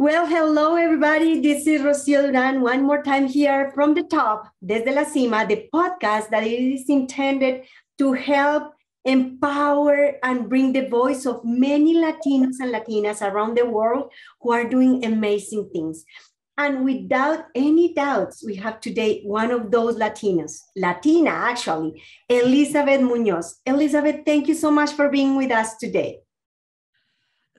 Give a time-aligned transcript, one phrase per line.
[0.00, 1.40] Well, hello, everybody.
[1.40, 5.68] This is Rocio Duran one more time here from the top, Desde la Cima, the
[5.74, 7.64] podcast that is intended
[7.98, 8.74] to help
[9.04, 14.68] empower and bring the voice of many Latinos and Latinas around the world who are
[14.68, 16.04] doing amazing things.
[16.56, 23.58] And without any doubts, we have today one of those Latinas, Latina actually, Elizabeth Munoz.
[23.66, 26.20] Elizabeth, thank you so much for being with us today.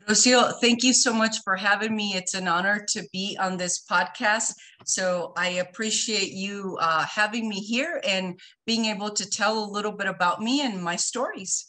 [0.10, 2.16] Rocio, thank you so much for having me.
[2.16, 4.56] It's an honor to be on this podcast.
[4.84, 9.92] So I appreciate you uh, having me here and being able to tell a little
[9.92, 11.68] bit about me and my stories.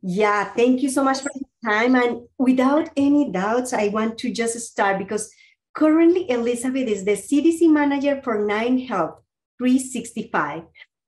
[0.00, 1.96] Yeah, thank you so much for your time.
[1.96, 5.30] And without any doubts, I want to just start because
[5.74, 9.20] currently Elizabeth is the CDC manager for Nine Health
[9.58, 10.62] 365.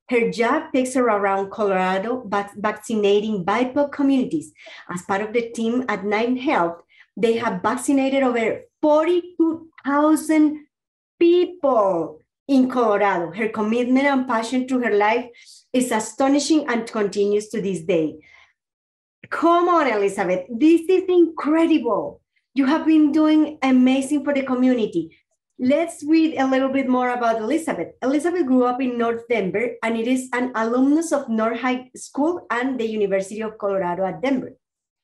[0.08, 2.26] Her job takes her around Colorado,
[2.56, 4.52] vaccinating BIPOC communities.
[4.88, 6.80] As part of the team at Nine Health,
[7.16, 10.66] they have vaccinated over 42,000
[11.18, 13.32] people in Colorado.
[13.32, 15.26] Her commitment and passion to her life
[15.72, 18.16] is astonishing and continues to this day.
[19.28, 20.46] Come on, Elizabeth.
[20.48, 22.22] This is incredible.
[22.54, 25.18] You have been doing amazing for the community.
[25.60, 27.88] Let's read a little bit more about Elizabeth.
[28.00, 32.46] Elizabeth grew up in North Denver and it is an alumnus of North High School
[32.48, 34.52] and the University of Colorado at Denver.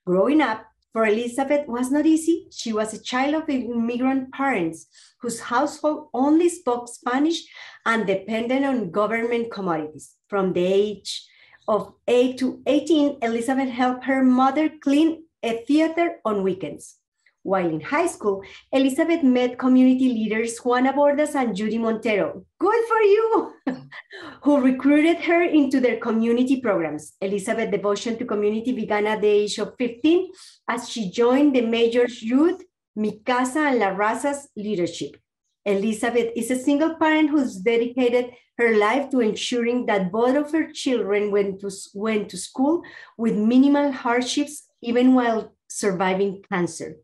[0.06, 2.46] Growing up, for Elizabeth was not easy.
[2.52, 4.86] She was a child of immigrant parents
[5.20, 7.42] whose household only spoke Spanish
[7.84, 10.14] and depended on government commodities.
[10.28, 11.26] From the age
[11.66, 17.00] of 8 to 18, Elizabeth helped her mother clean a theater on weekends.
[17.44, 18.42] While in high school,
[18.72, 22.42] Elizabeth met community leaders Juana Bordas and Judy Montero.
[22.58, 23.52] Good for you!
[24.42, 27.12] who recruited her into their community programs.
[27.20, 30.32] Elizabeth's devotion to community began at the age of 15
[30.70, 32.62] as she joined the Mayor's Youth,
[32.96, 35.18] Mi Casa and La Raza's leadership.
[35.66, 40.72] Elizabeth is a single parent who's dedicated her life to ensuring that both of her
[40.72, 42.82] children went to, went to school
[43.18, 46.96] with minimal hardships, even while surviving cancer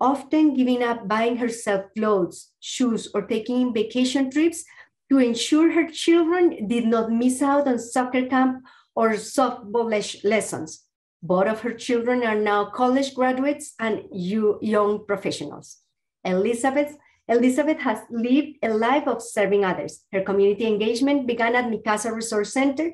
[0.00, 4.64] often giving up buying herself clothes, shoes, or taking vacation trips
[5.10, 8.62] to ensure her children did not miss out on soccer camp
[8.94, 9.88] or softball
[10.24, 10.84] lessons.
[11.22, 15.78] Both of her children are now college graduates and young professionals.
[16.24, 20.04] Elizabeth, Elizabeth has lived a life of serving others.
[20.12, 22.92] Her community engagement began at Mi Casa Resource Center,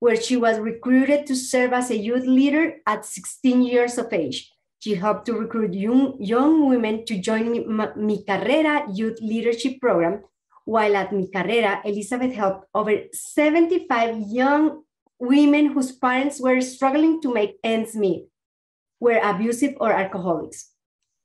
[0.00, 4.50] where she was recruited to serve as a youth leader at 16 years of age.
[4.80, 7.52] She helped to recruit young, young women to join
[7.96, 10.24] Mi Carrera Youth Leadership Program.
[10.64, 14.82] While at Mi Carrera, Elizabeth helped over 75 young
[15.18, 18.28] women whose parents were struggling to make ends meet,
[19.00, 20.70] were abusive or alcoholics.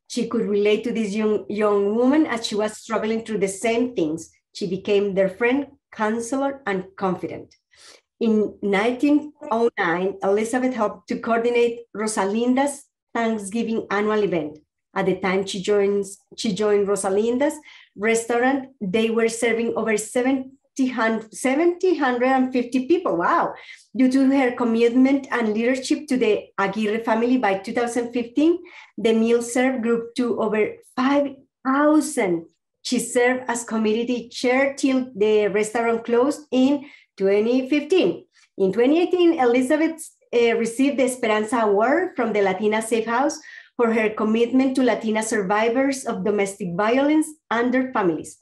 [0.08, 3.96] She could relate to this young, young woman as she was struggling through the same
[3.96, 4.32] things.
[4.54, 7.56] She became their friend, counselor, and confidant.
[8.20, 12.85] In 1909, Elizabeth helped to coordinate Rosalinda's
[13.16, 14.60] Thanksgiving annual event.
[14.94, 17.56] At the time she joins, she joined Rosalinda's
[17.96, 18.70] restaurant.
[18.80, 23.18] They were serving over 70, 750 people.
[23.18, 23.54] Wow.
[23.96, 28.60] Due to her commitment and leadership to the Aguirre family by 2015,
[28.98, 32.46] the meal served grew to over 5,000.
[32.84, 36.86] She served as community chair till the restaurant closed in
[37.18, 38.26] 2015.
[38.58, 43.40] In 2018, Elizabeth uh, received the Esperanza Award from the Latina Safe House
[43.78, 48.38] for her commitment to Latina survivors of domestic violence and their families.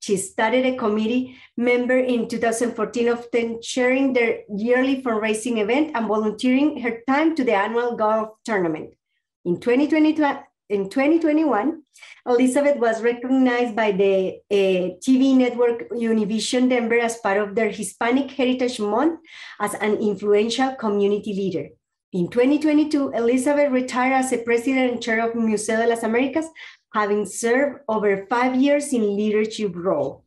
[0.00, 3.26] She started a committee member in 2014 of
[3.62, 8.94] sharing their yearly fundraising event and volunteering her time to the annual golf tournament.
[9.44, 10.22] In 2022,
[10.68, 11.82] in 2021,
[12.26, 18.30] Elizabeth was recognized by the uh, TV network Univision Denver as part of their Hispanic
[18.32, 19.20] Heritage Month
[19.60, 21.68] as an influential community leader.
[22.12, 26.46] In 2022, Elizabeth retired as a president and chair of Museo de las Americas,
[26.92, 30.24] having served over five years in leadership role.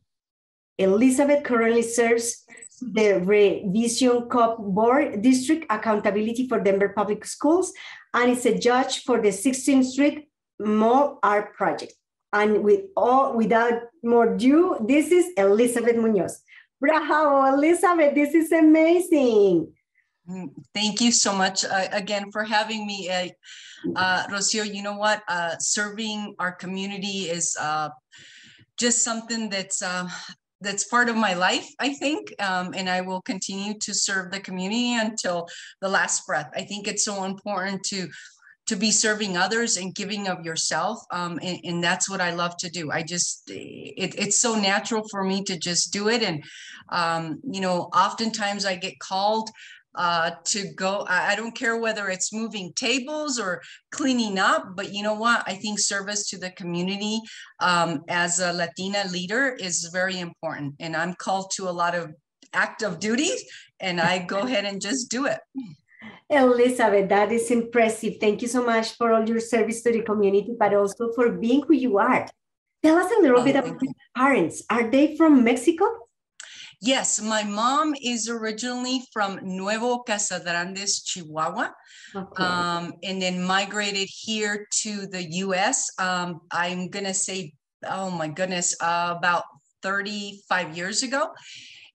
[0.78, 2.44] Elizabeth currently serves
[2.80, 7.72] the Revision Cup Board District Accountability for Denver Public Schools
[8.14, 10.29] and is a judge for the 16th Street
[10.60, 11.94] Mall Art Project.
[12.32, 13.72] And with all, without
[14.04, 16.42] more ado, this is Elizabeth Munoz.
[16.80, 19.72] Bravo, Elizabeth, this is amazing.
[20.28, 23.10] Mm, thank you so much uh, again for having me.
[23.10, 23.28] Uh,
[23.96, 25.22] uh, Rocio, you know what?
[25.28, 27.88] Uh, serving our community is uh,
[28.78, 30.08] just something that's uh,
[30.60, 34.40] that's part of my life, I think, um, and I will continue to serve the
[34.40, 35.48] community until
[35.80, 36.50] the last breath.
[36.54, 38.08] I think it's so important to
[38.70, 42.56] to be serving others and giving of yourself um, and, and, that's what i love
[42.56, 46.44] to do i just it, it's so natural for me to just do it and
[46.90, 49.50] um, you know oftentimes i get called
[49.96, 51.04] uh, to go.
[51.08, 55.42] I, I, don't care whether it's moving tables or cleaning up, but you know what?
[55.48, 57.20] I think service to the community
[57.58, 60.76] um, as a Latina leader is very important.
[60.78, 62.14] And I'm called to a lot of
[62.52, 63.42] active duties
[63.80, 65.40] and I go ahead and just do it.
[66.30, 68.18] Elizabeth, that is impressive.
[68.20, 71.62] Thank you so much for all your service to the community, but also for being
[71.66, 72.26] who you are.
[72.82, 74.62] Tell us a little oh, bit about your parents.
[74.70, 75.84] Are they from Mexico?
[76.80, 81.72] Yes, my mom is originally from Nuevo Casas Grandes, Chihuahua,
[82.16, 82.42] okay.
[82.42, 85.90] um, and then migrated here to the US.
[85.98, 87.52] Um, I'm going to say,
[87.84, 89.44] oh my goodness, uh, about
[89.82, 91.28] 35 years ago.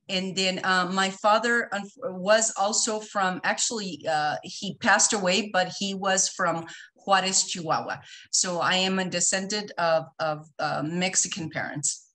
[0.07, 1.69] And then uh, my father
[2.03, 6.65] was also from, actually, uh, he passed away, but he was from
[6.95, 7.97] Juarez, Chihuahua.
[8.31, 12.09] So I am a descendant of, of uh, Mexican parents.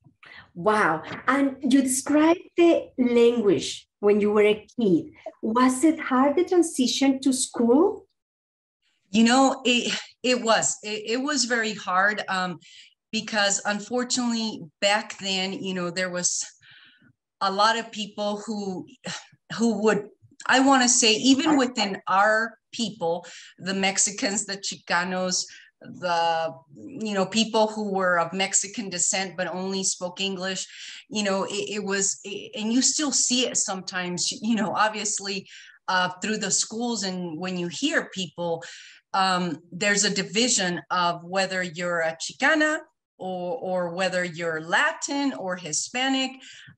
[0.55, 1.03] Wow.
[1.27, 5.13] And you described the language when you were a kid.
[5.43, 8.07] Was it hard the transition to school?
[9.11, 9.93] You know, it
[10.23, 10.77] it was.
[10.83, 12.59] It, it was very hard um,
[13.11, 16.45] because unfortunately back then, you know, there was
[17.41, 18.87] a lot of people who
[19.57, 20.09] who would
[20.47, 23.27] I want to say even within our people,
[23.59, 25.45] the Mexicans, the Chicanos,
[25.83, 30.67] the you know people who were of mexican descent but only spoke english
[31.09, 35.49] you know it, it was it, and you still see it sometimes you know obviously
[35.89, 38.63] uh, through the schools and when you hear people
[39.13, 42.79] um, there's a division of whether you're a chicana
[43.21, 46.33] or, or whether you're Latin or Hispanic.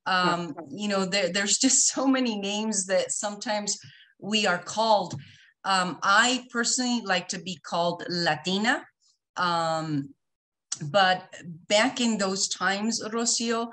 [0.06, 3.78] Um, you know, there, there's just so many names that sometimes
[4.18, 5.14] we are called.
[5.64, 8.84] Um, I personally like to be called Latina
[9.36, 10.14] um,
[10.90, 11.34] but
[11.68, 13.68] back in those times, Rocio,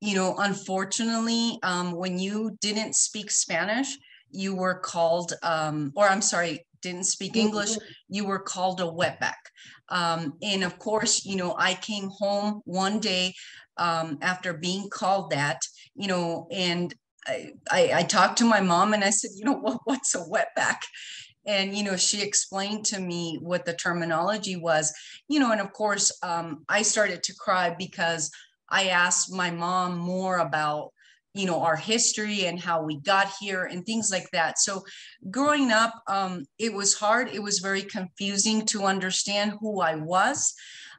[0.00, 3.96] you know, unfortunately, um, when you didn't speak Spanish,
[4.30, 7.78] you were called, um, or I'm sorry, didn't speak English,
[8.08, 9.40] you were called a wetback.
[9.88, 13.34] Um, and of course, you know, I came home one day
[13.76, 15.60] um, after being called that,
[15.94, 16.94] you know, and
[17.26, 20.24] I, I, I, talked to my mom and I said, you know, what, what's a
[20.24, 20.78] wetback?
[21.46, 24.92] and you know she explained to me what the terminology was
[25.28, 28.30] you know and of course um, i started to cry because
[28.70, 30.92] i asked my mom more about
[31.34, 34.58] you know our history and how we got here and things like that.
[34.58, 34.84] So
[35.30, 37.28] growing up um, it was hard.
[37.28, 40.54] It was very confusing to understand who i was.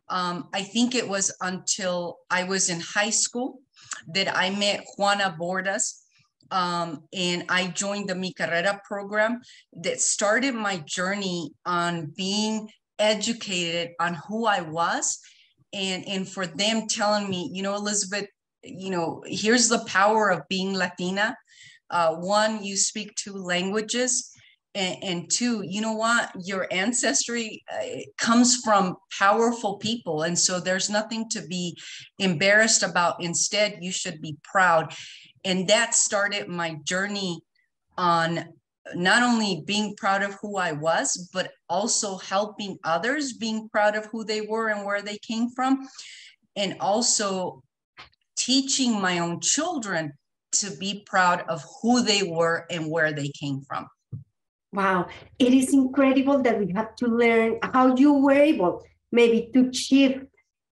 [0.07, 3.61] Um, i think it was until i was in high school
[4.13, 6.05] that i met juana bordas
[6.51, 9.41] um, and I joined the Mi Carrera program
[9.73, 15.19] that started my journey on being educated on who I was
[15.73, 18.27] and, and for them telling me, you know, Elizabeth,
[18.65, 21.37] you know, here's the power of being Latina.
[21.89, 24.31] Uh, one, you speak two languages.
[24.73, 26.31] And, and, two, you know what?
[26.43, 30.23] Your ancestry uh, comes from powerful people.
[30.23, 31.77] And so there's nothing to be
[32.19, 33.23] embarrassed about.
[33.23, 34.93] Instead, you should be proud
[35.45, 37.39] and that started my journey
[37.97, 38.45] on
[38.95, 44.05] not only being proud of who I was, but also helping others being proud of
[44.07, 45.87] who they were and where they came from.
[46.55, 47.63] And also
[48.45, 50.13] teaching my own children
[50.51, 53.87] to be proud of who they were and where they came from.
[54.71, 55.07] Wow,
[55.39, 60.25] it is incredible that we have to learn how you were able maybe to shift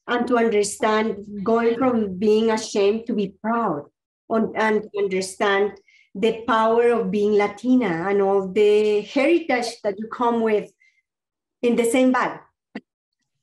[0.06, 3.84] and to understand going from being ashamed to be proud
[4.28, 5.72] on, and understand
[6.14, 10.70] the power of being Latina and all the heritage that you come with
[11.62, 12.40] in the same bag.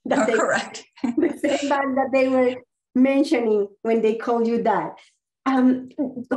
[0.08, 0.86] That they, correct.
[1.04, 2.56] the same bag that they were
[2.96, 4.98] mentioning when they called you that.
[5.46, 5.90] Um,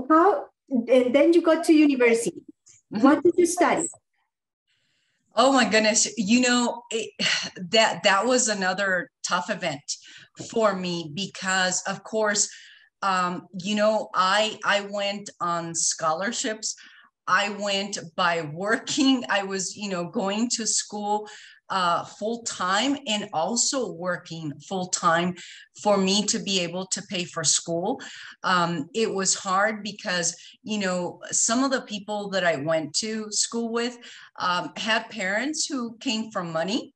[0.08, 2.42] how and then you got to university.
[2.92, 3.02] Mm-hmm.
[3.02, 3.88] What did you study?
[5.34, 6.08] Oh my goodness!
[6.18, 7.10] You know it,
[7.70, 9.80] that that was another tough event
[10.50, 12.50] for me because, of course,
[13.02, 16.74] um, you know, I I went on scholarships.
[17.26, 19.22] I went by working.
[19.28, 21.28] I was, you know, going to school
[21.70, 25.34] uh, full time and also working full time
[25.82, 28.00] for me to be able to pay for school.
[28.42, 33.30] Um, it was hard because, you know, some of the people that I went to
[33.30, 33.98] school with
[34.38, 36.94] um, had parents who came from money.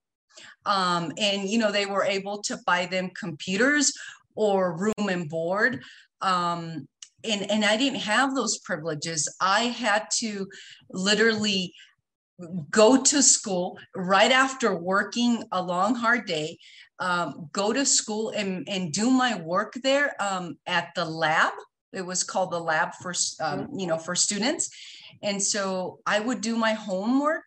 [0.65, 3.93] Um, and, you know, they were able to buy them computers
[4.35, 5.83] or room and board.
[6.21, 6.87] Um,
[7.25, 9.33] and, and I didn't have those privileges.
[9.41, 10.49] I had to
[10.91, 11.75] literally
[12.71, 16.59] go to school right after working a long, hard day,
[16.99, 21.53] um, go to school and, and do my work there um, at the lab.
[21.93, 24.71] It was called the lab for, um, you know, for students.
[25.23, 27.45] And so I would do my homework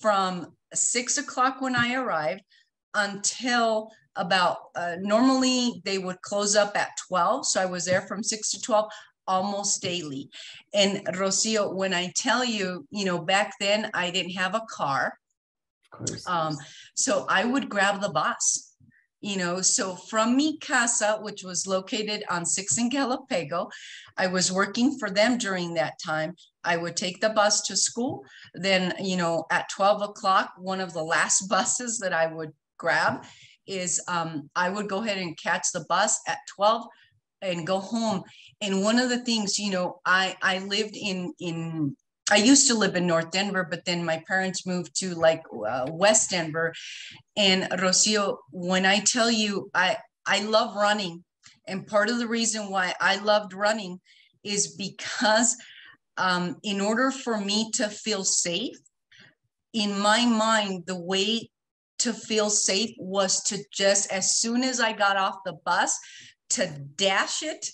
[0.00, 2.42] from six o'clock when I arrived
[2.94, 8.22] until about uh, normally they would close up at 12 so i was there from
[8.22, 8.88] 6 to 12
[9.26, 10.30] almost daily.
[10.72, 15.14] And rocio when i tell you you know back then i didn't have a car
[16.26, 16.56] um,
[16.94, 18.74] so i would grab the bus
[19.20, 23.70] you know so from mi casa which was located on 6 in Galapago
[24.16, 26.34] i was working for them during that time.
[26.66, 28.24] I would take the bus to school.
[28.54, 33.24] Then you know at 12 o'clock one of the last buses that i would grab
[33.66, 36.86] is um, I would go ahead and catch the bus at 12
[37.44, 38.22] and go home.
[38.60, 41.96] And one of the things, you know, I I lived in in
[42.30, 45.86] I used to live in North Denver, but then my parents moved to like uh,
[45.90, 46.72] West Denver.
[47.36, 51.24] And Rocio, when I tell you, I I love running,
[51.68, 54.00] and part of the reason why I loved running
[54.42, 55.56] is because
[56.16, 58.76] um, in order for me to feel safe,
[59.72, 61.50] in my mind, the way
[61.98, 65.98] to feel safe was to just, as soon as I got off the bus,
[66.54, 67.70] to dash it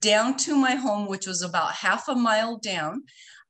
[0.00, 3.02] down to my home, which was about half a mile down,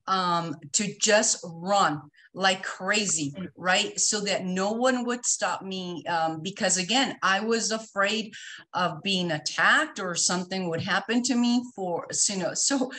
[0.06, 2.00] um, to just run
[2.34, 3.98] like crazy, right?
[3.98, 6.04] So that no one would stop me.
[6.06, 8.32] Um, because again, I was afraid
[8.74, 12.90] of being attacked or something would happen to me for, you know, so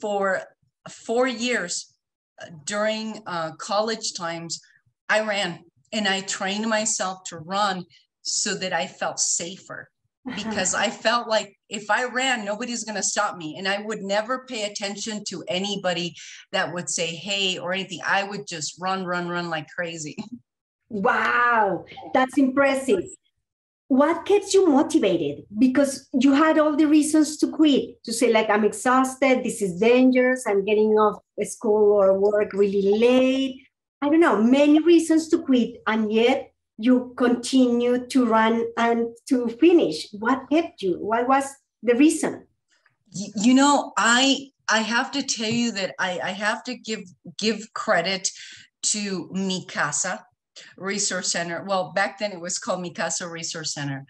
[0.00, 0.42] for
[0.88, 1.94] four years
[2.42, 4.60] uh, during uh, college times,
[5.08, 5.60] I ran
[5.92, 7.84] and I trained myself to run
[8.22, 9.88] so that I felt safer
[10.30, 10.48] Uh-huh.
[10.48, 13.56] because I felt like if I ran, nobody's going to stop me.
[13.58, 16.14] And I would never pay attention to anybody
[16.52, 18.00] that would say, hey, or anything.
[18.06, 20.16] I would just run, run, run like crazy.
[20.92, 23.04] Wow, that's impressive.
[23.86, 25.44] What keeps you motivated?
[25.56, 29.78] Because you had all the reasons to quit, to say, like, I'm exhausted, this is
[29.78, 33.62] dangerous, I'm getting off school or work really late.
[34.02, 36.49] I don't know, many reasons to quit, and yet
[36.80, 40.08] you continue to run and to finish.
[40.12, 40.94] What kept you?
[40.98, 41.44] What was
[41.82, 42.46] the reason?
[43.12, 47.02] You know, I I have to tell you that I, I have to give
[47.38, 48.30] give credit
[48.84, 50.24] to Mi Casa
[50.76, 51.64] Resource Center.
[51.68, 54.06] Well, back then it was called Mi Casa Resource Center.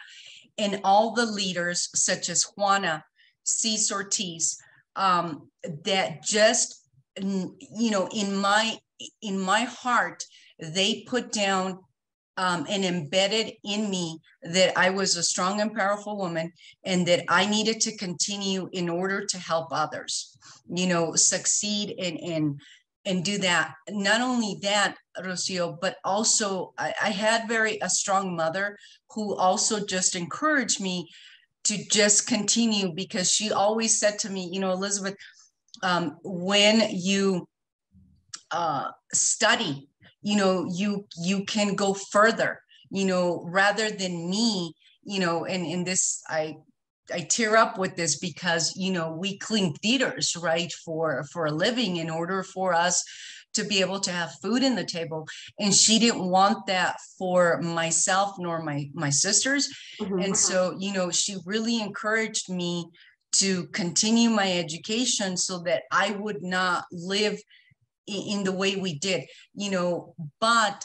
[0.58, 3.02] And all the leaders, such as Juana
[3.44, 3.78] C.
[3.90, 4.58] Ortiz,
[4.94, 5.48] um,
[5.84, 6.84] that just,
[7.16, 8.78] you know, in my
[9.22, 10.24] in my heart,
[10.60, 11.80] they put down
[12.36, 16.52] um, and embedded in me that I was a strong and powerful woman
[16.84, 20.36] and that I needed to continue in order to help others,
[20.68, 22.60] you know, succeed and, and,
[23.04, 23.74] and do that.
[23.90, 28.78] Not only that, Rocio, but also I, I had very a strong mother
[29.10, 31.08] who also just encouraged me
[31.64, 35.16] to just continue because she always said to me, you know, Elizabeth,
[35.82, 37.46] um, when you
[38.50, 39.89] uh, study
[40.22, 42.60] you know you you can go further
[42.90, 44.72] you know rather than me
[45.02, 46.56] you know and in this i
[47.12, 51.52] I tear up with this because you know we clean theaters right for for a
[51.52, 53.04] living in order for us
[53.54, 55.26] to be able to have food in the table
[55.58, 59.68] and she didn't want that for myself nor my my sisters
[60.00, 60.20] mm-hmm.
[60.20, 62.88] and so you know she really encouraged me
[63.32, 67.40] to continue my education so that I would not live
[68.10, 69.24] in, the way we did,
[69.54, 70.84] you know, but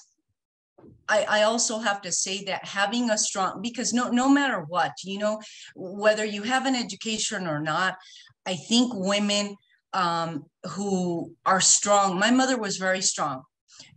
[1.07, 4.91] I, I also have to say that having a strong because no no matter what
[5.03, 5.41] you know
[5.75, 7.95] whether you have an education or not
[8.45, 9.55] i think women
[9.93, 13.43] um, who are strong my mother was very strong.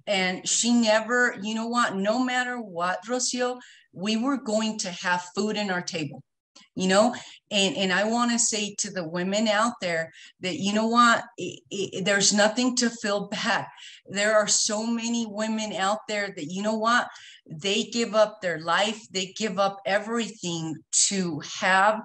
[0.06, 3.58] And she never you know what no matter what rocio
[3.92, 6.22] we were going to have food in our table
[6.74, 7.14] you know?
[7.50, 11.24] And and i want to say to the women out there that you know what?
[11.36, 13.66] It, it, there's nothing to feel bad.
[14.06, 17.08] There are so many women out there that you know what?
[17.46, 19.00] They give up their life.
[19.10, 20.76] They give up everything
[21.08, 22.02] to have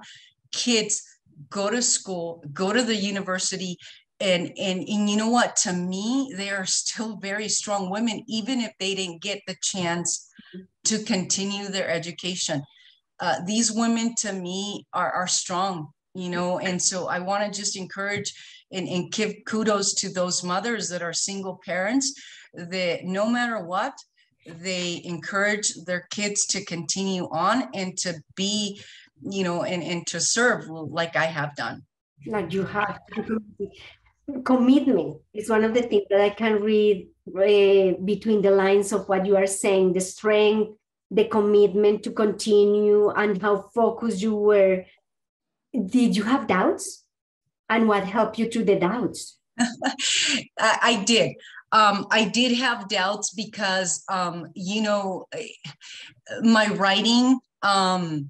[0.51, 1.03] kids
[1.49, 3.77] go to school go to the university
[4.19, 5.55] and, and and you know what?
[5.57, 10.29] To me they are still very strong women even if they didn't get the chance
[10.55, 10.63] mm-hmm.
[10.85, 12.63] to continue their education
[13.23, 17.57] uh, these women to me are, are strong, you know, and so I want to
[17.57, 18.33] just encourage
[18.73, 22.13] and, and give kudos to those mothers that are single parents
[22.53, 23.93] that no matter what,
[24.45, 28.81] they encourage their kids to continue on and to be,
[29.21, 31.81] you know, and, and to serve like I have done.
[32.27, 32.99] Like you have.
[34.43, 39.07] commitment is one of the things that I can read uh, between the lines of
[39.07, 40.77] what you are saying the strength,
[41.13, 44.85] the commitment to continue, and how focused you were.
[45.73, 47.03] Did you have doubts?
[47.69, 49.37] And what helped you through the doubts?
[50.59, 51.35] I did.
[51.71, 55.25] Um, I did have doubts because, um, you know,
[56.41, 58.29] my writing um,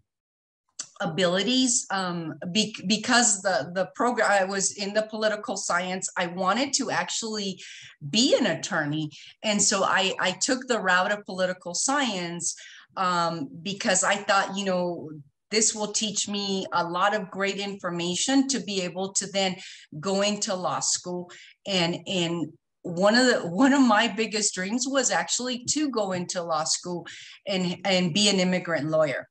[1.03, 6.73] abilities um, be, because the the program I was in the political science I wanted
[6.73, 7.61] to actually
[8.09, 9.11] be an attorney.
[9.43, 12.55] And so I I took the route of political science
[12.95, 15.09] um, because I thought you know
[15.51, 19.55] this will teach me a lot of great information to be able to then
[19.99, 21.29] go into law school.
[21.67, 26.43] And and one of the one of my biggest dreams was actually to go into
[26.43, 27.07] law school
[27.47, 29.29] and and be an immigrant lawyer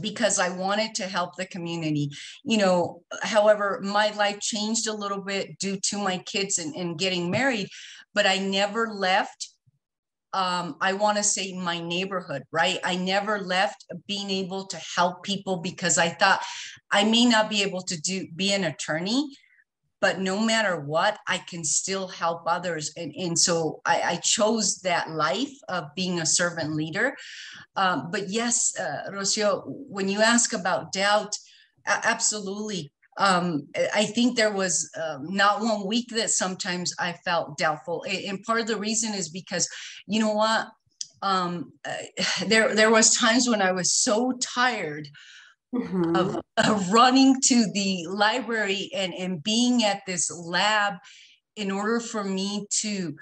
[0.00, 2.10] because I wanted to help the community.
[2.44, 6.98] You know, however, my life changed a little bit due to my kids and, and
[6.98, 7.68] getting married,
[8.14, 9.48] but I never left.
[10.34, 12.78] Um, I want to say my neighborhood, right?
[12.82, 16.40] I never left being able to help people because I thought
[16.90, 19.36] I may not be able to do be an attorney,
[20.02, 22.92] but no matter what, I can still help others.
[22.96, 27.14] And, and so I, I chose that life of being a servant leader.
[27.76, 31.36] Um, but yes, uh, Rocio, when you ask about doubt,
[31.86, 32.92] absolutely.
[33.16, 38.04] Um, I think there was uh, not one week that sometimes I felt doubtful.
[38.08, 39.68] And part of the reason is because,
[40.08, 40.66] you know what?
[41.22, 41.94] Um, uh,
[42.46, 45.06] there, there was times when I was so tired
[45.74, 46.16] mm-hmm.
[46.16, 50.94] of, of running to the library and, and being at this lab
[51.56, 53.14] in order for me to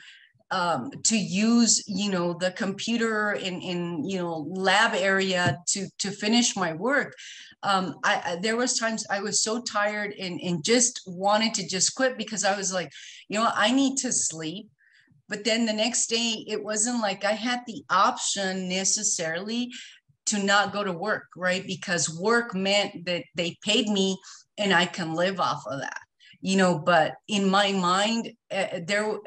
[0.52, 6.10] um, to use you know the computer in in you know lab area to to
[6.10, 7.14] finish my work
[7.62, 11.68] um, I, I, there was times I was so tired and and just wanted to
[11.68, 12.90] just quit because I was like
[13.28, 14.68] you know I need to sleep
[15.28, 19.70] but then the next day it wasn't like I had the option necessarily
[20.30, 21.66] to not go to work, right?
[21.66, 24.18] Because work meant that they paid me
[24.58, 26.00] and I can live off of that,
[26.40, 26.78] you know.
[26.78, 29.18] But in my mind, uh, there,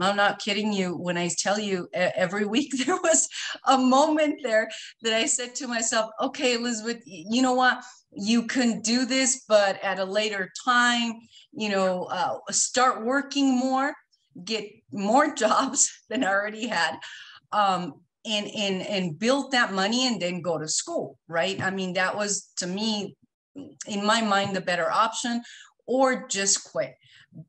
[0.00, 3.28] I'm not kidding you when I tell you uh, every week there was
[3.66, 4.68] a moment there
[5.02, 7.82] that I said to myself, okay, Elizabeth, you know what?
[8.12, 11.12] You can do this, but at a later time,
[11.52, 13.94] you know, uh, start working more,
[14.44, 16.98] get more jobs than I already had.
[17.52, 21.60] Um, and and and build that money and then go to school right?
[21.62, 23.16] I mean that was to me
[23.86, 25.42] in my mind the better option
[25.86, 26.94] or just quit.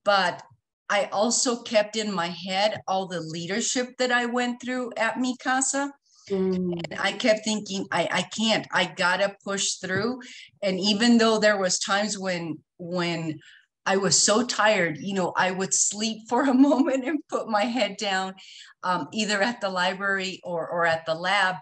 [0.03, 0.43] But
[0.89, 5.37] i also kept in my head all the leadership that i went through at mi
[5.37, 5.89] casa
[6.29, 6.53] mm.
[6.53, 8.67] and i kept thinking i i can't.
[8.71, 10.19] I gotta push through.
[10.61, 13.39] And even though there was times when when
[13.85, 17.63] I was so tired, you know, I would sleep for a moment and put my
[17.63, 18.35] head down,
[18.83, 21.55] um, either at the library or, or at the lab.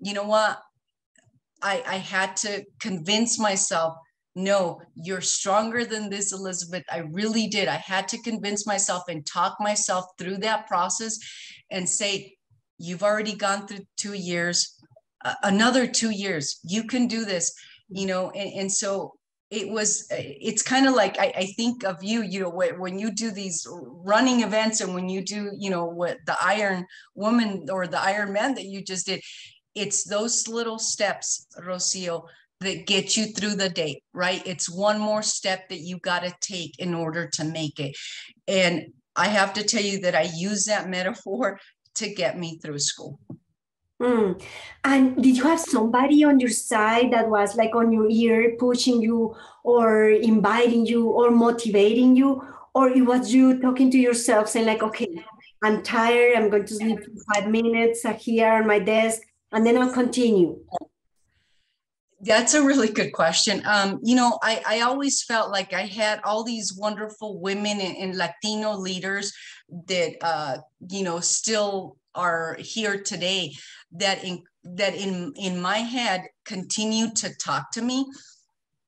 [0.00, 0.60] You know what?
[1.62, 3.94] I, I had to convince myself,
[4.34, 6.82] no, you're stronger than this, Elizabeth.
[6.90, 7.68] I really did.
[7.68, 11.18] I had to convince myself and talk myself through that process
[11.70, 12.36] and say,
[12.78, 14.76] you've already gone through two years,
[15.24, 17.54] uh, another two years, you can do this,
[17.88, 19.14] you know, and, and so
[19.50, 22.98] it was uh, it's kind of like I, I, think of you you know when
[22.98, 27.66] you do these running events and when you do you know what the iron woman
[27.70, 29.20] or the iron man that you just did
[29.74, 32.24] it's those little steps rocio
[32.60, 34.42] that get you through the day right?
[34.46, 37.96] It's one more step that you got to take in order to make it.
[38.48, 41.58] And i have to tell you that i use that metaphor
[41.94, 43.18] to get me through school
[44.04, 44.42] Mm.
[44.84, 49.00] And did you have somebody on your side that was like on your ear pushing
[49.00, 52.42] you or inviting you or motivating you?
[52.74, 55.24] Or it was you talking to yourself saying, like, okay,
[55.62, 59.78] I'm tired, I'm going to sleep for five minutes here on my desk, and then
[59.78, 60.58] I'll continue?
[62.20, 63.62] That's a really good question.
[63.64, 67.96] Um, you know, I, I always felt like I had all these wonderful women and,
[67.96, 69.32] and Latino leaders
[69.88, 70.58] that, uh,
[70.90, 73.52] you know, still are here today
[73.92, 78.06] that in that in in my head continue to talk to me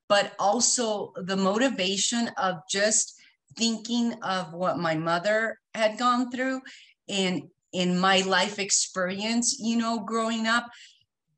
[0.09, 3.13] but also the motivation of just
[3.57, 6.61] thinking of what my mother had gone through
[7.09, 10.67] and in my life experience you know growing up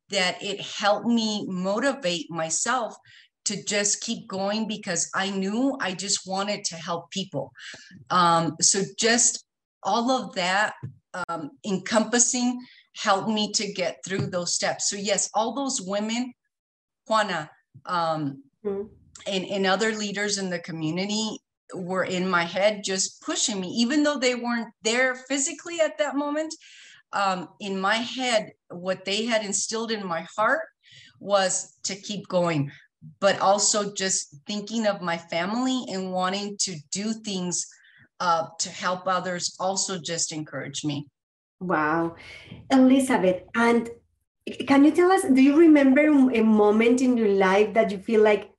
[0.10, 2.96] that it helped me motivate myself
[3.50, 7.52] to just keep going because I knew I just wanted to help people.
[8.12, 9.44] Um, so just
[9.82, 10.74] all of that
[11.28, 12.60] um, encompassing
[12.96, 14.90] helped me to get through those steps.
[14.90, 16.34] So yes, all those women,
[17.08, 17.50] Juana,
[17.86, 18.88] um, mm-hmm.
[19.28, 21.40] and, and other leaders in the community
[21.74, 26.16] were in my head just pushing me even though they weren't there physically at that
[26.16, 26.54] moment
[27.14, 30.62] um, in my head what they had instilled in my heart
[31.20, 32.72] was to keep going
[33.20, 37.68] but also just thinking of my family and wanting to do things
[38.20, 41.08] uh, to help others also just encouraged me.
[41.60, 42.16] Wow.
[42.72, 43.90] Elizabeth and
[44.68, 46.02] can you tell us do you remember
[46.32, 48.50] a moment in your life that you feel like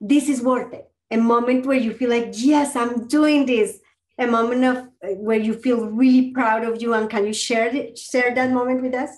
[0.00, 3.80] this is worth it a moment where you feel like yes i'm doing this.
[4.18, 7.96] A moment of uh, where you feel really proud of you and can you share
[7.96, 9.10] share that moment with us?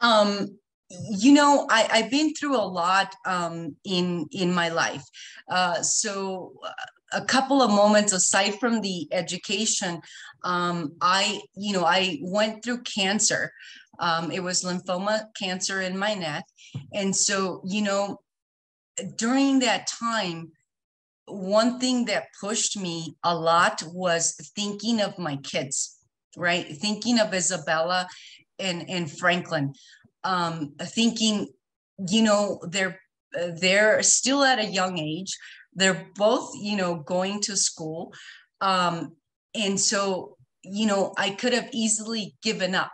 [0.00, 0.58] Um
[0.90, 5.04] you know I, i've been through a lot um in in my life.
[5.48, 6.72] Uh so uh,
[7.12, 10.00] a couple of moments aside from the education
[10.44, 13.52] um i you know i went through cancer
[13.98, 16.44] um it was lymphoma cancer in my neck
[16.92, 18.18] and so you know
[19.16, 20.52] during that time,
[21.26, 25.98] one thing that pushed me a lot was thinking of my kids,
[26.36, 26.66] right?
[26.66, 28.08] Thinking of Isabella
[28.58, 29.74] and, and Franklin,
[30.24, 31.48] um, thinking,
[32.08, 33.00] you know, they're
[33.60, 35.36] they're still at a young age.
[35.78, 38.12] They're both, you know, going to school.
[38.60, 39.16] Um,
[39.54, 42.92] and so, you know, I could have easily given up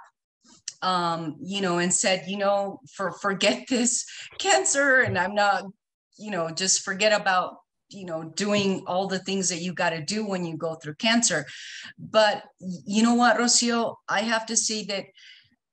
[0.83, 4.05] um, you know, and said, you know, for forget this
[4.39, 5.65] cancer, and I'm not
[6.17, 7.57] you know just forget about
[7.89, 10.95] you know doing all the things that you got to do when you go through
[10.95, 11.45] cancer
[11.99, 15.05] but you know what rocio i have to say that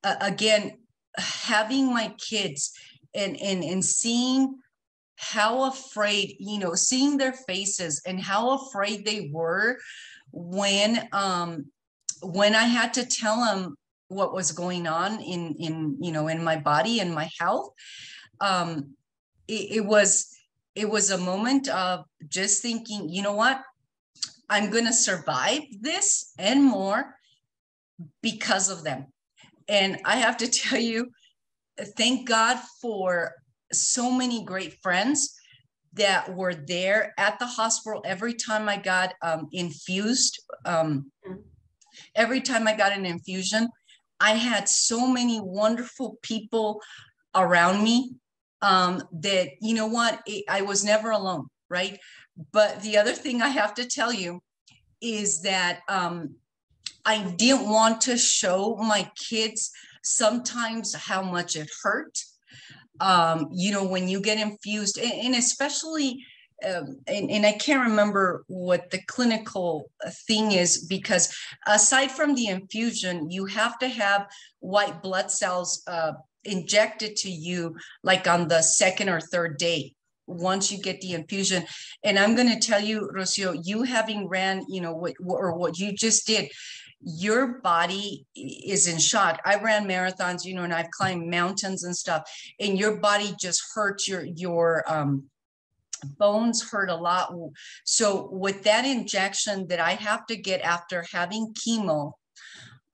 [0.04, 0.72] uh, again
[1.18, 2.72] having my kids
[3.14, 4.56] and and and seeing
[5.16, 9.78] how afraid you know seeing their faces and how afraid they were
[10.32, 11.66] when um
[12.22, 13.76] when i had to tell them
[14.08, 17.70] what was going on in in you know in my body and my health
[18.40, 18.96] um
[19.48, 20.28] it, it was
[20.76, 23.62] it was a moment of just thinking, you know what?
[24.50, 27.16] I'm going to survive this and more
[28.22, 29.08] because of them.
[29.68, 31.12] And I have to tell you,
[31.98, 33.34] thank God for
[33.74, 35.36] so many great friends
[35.94, 40.42] that were there at the hospital every time I got um, infused.
[40.66, 41.12] Um,
[42.16, 43.68] every time I got an infusion,
[44.20, 46.82] I had so many wonderful people
[47.36, 48.16] around me
[48.62, 52.00] um, that, you know what, it, I was never alone, right?
[52.52, 54.42] But the other thing I have to tell you
[55.02, 56.36] is that um,
[57.06, 59.72] I didn't want to show my kids
[60.04, 62.18] sometimes how much it hurt.
[63.02, 66.24] Um, you know, when you get infused, and, and especially,
[66.64, 69.90] um, and, and, I can't remember what the clinical
[70.28, 71.36] thing is because
[71.66, 74.28] aside from the infusion, you have to have
[74.60, 79.96] white blood cells uh, injected to you like on the second or third day
[80.28, 81.64] once you get the infusion.
[82.04, 85.78] And i'm going to tell you rocio you having ran you know what or what
[85.78, 86.50] you just did
[87.04, 91.96] your body is in shock i ran marathons you know and i've climbed mountains and
[91.96, 92.24] stuff
[92.60, 95.24] and your body just hurts your your um
[96.18, 97.34] bones hurt a lot
[97.86, 102.14] so with that injection that i have to get after having chemo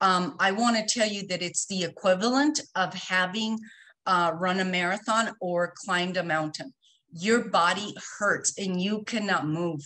[0.00, 3.58] um, I want to tell you that it's the equivalent of having
[4.06, 6.72] uh, run a marathon or climbed a mountain.
[7.12, 9.80] Your body hurts and you cannot move.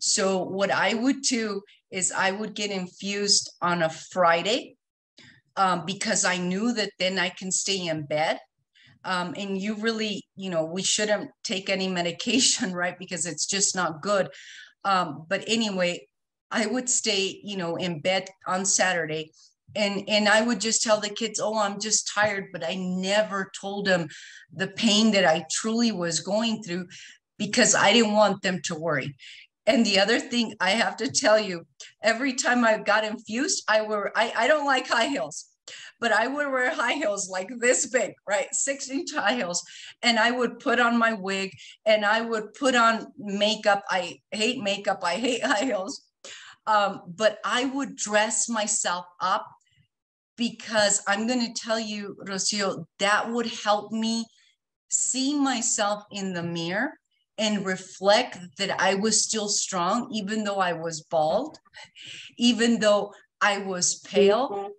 [0.00, 1.62] So, what I would do
[1.94, 4.76] is I would get infused on a Friday
[5.56, 8.40] um, because I knew that then I can stay in bed.
[9.04, 12.98] Um, and you really, you know, we shouldn't take any medication, right?
[12.98, 14.28] Because it's just not good.
[14.84, 16.08] Um, but anyway,
[16.50, 19.32] I would stay, you know, in bed on Saturday
[19.76, 23.50] and and i would just tell the kids oh i'm just tired but i never
[23.60, 24.06] told them
[24.52, 26.86] the pain that i truly was going through
[27.38, 29.14] because i didn't want them to worry
[29.66, 31.66] and the other thing i have to tell you
[32.02, 35.50] every time i got infused i were i, I don't like high heels
[36.00, 38.48] but I would wear high heels like this big, right?
[38.52, 39.62] Six inch high heels.
[40.02, 41.52] And I would put on my wig
[41.86, 43.82] and I would put on makeup.
[43.88, 45.00] I hate makeup.
[45.02, 46.02] I hate high heels.
[46.66, 49.46] Um, but I would dress myself up
[50.36, 54.26] because I'm going to tell you, Rocio, that would help me
[54.90, 56.92] see myself in the mirror
[57.38, 61.58] and reflect that I was still strong, even though I was bald,
[62.38, 64.50] even though I was pale.
[64.50, 64.70] Mm-hmm.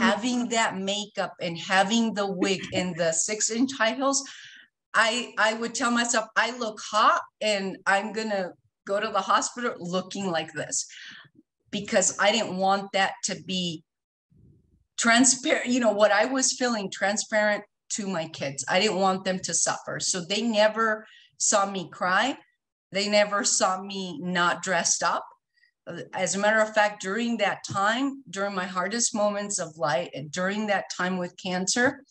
[0.00, 4.24] Having that makeup and having the wig and the six inch high heels,
[4.92, 8.52] I I would tell myself I look hot and I'm gonna
[8.86, 10.86] go to the hospital looking like this
[11.70, 13.84] because I didn't want that to be
[14.96, 18.64] transparent, you know, what I was feeling transparent to my kids.
[18.68, 19.98] I didn't want them to suffer.
[20.00, 21.06] So they never
[21.38, 22.36] saw me cry.
[22.92, 25.24] They never saw me not dressed up.
[26.14, 30.68] As a matter of fact, during that time, during my hardest moments of life, during
[30.68, 32.02] that time with cancer,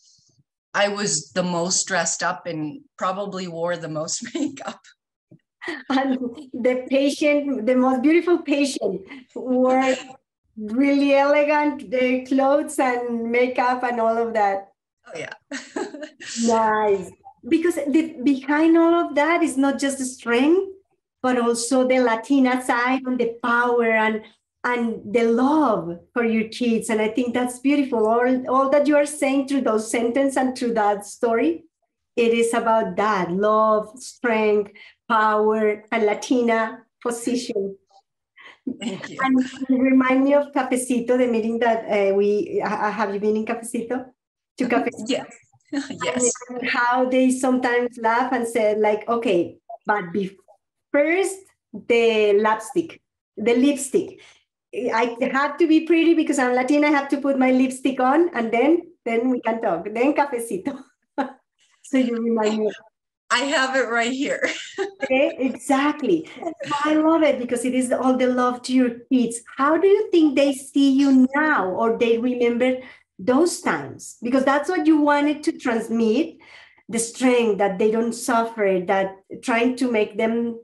[0.74, 4.80] I was the most dressed up and probably wore the most makeup.
[5.88, 6.18] And
[6.52, 9.00] the patient, the most beautiful patient,
[9.34, 9.94] wore
[10.56, 14.68] really elegant the clothes and makeup and all of that.
[15.06, 15.32] Oh yeah.
[16.46, 17.10] nice.
[17.46, 20.72] Because the, behind all of that is not just the strength,
[21.22, 24.22] but also the Latina side and the power and
[24.64, 26.88] and the love for your kids.
[26.88, 28.06] And I think that's beautiful.
[28.06, 31.64] All, all that you are saying through those sentences and through that story,
[32.16, 34.72] it is about that love, strength,
[35.06, 37.76] power, and Latina position.
[38.80, 39.18] Thank you.
[39.22, 43.44] And remind me of Cafecito, the meeting that uh, we uh, have you been in
[43.44, 44.06] Cafecito?
[44.58, 45.04] To Cafecito?
[45.08, 45.26] Yes.
[46.04, 46.32] yes.
[46.48, 49.56] And how they sometimes laugh and say, like, okay,
[49.86, 50.36] but be
[50.92, 51.36] first
[51.72, 53.00] the lipstick,
[53.36, 54.20] the lipstick.
[54.74, 56.88] I have to be pretty because I'm Latina.
[56.88, 59.86] I have to put my lipstick on, and then then we can talk.
[59.86, 60.82] Then cafecito.
[61.82, 62.72] so you remind me.
[63.30, 64.40] I have it right here.
[65.02, 66.28] okay, exactly.
[66.84, 69.40] I love it because it is all the love to your kids.
[69.56, 72.78] How do you think they see you now, or they remember
[73.18, 74.16] those times?
[74.22, 76.36] Because that's what you wanted to transmit
[76.88, 80.60] the strength that they don't suffer, that trying to make them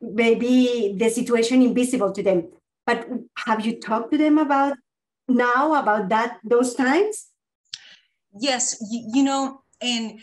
[0.00, 2.48] maybe the situation invisible to them
[2.88, 3.06] but
[3.44, 4.78] have you talked to them about
[5.28, 7.28] now about that those times?
[8.32, 10.20] Yes, you, you know, and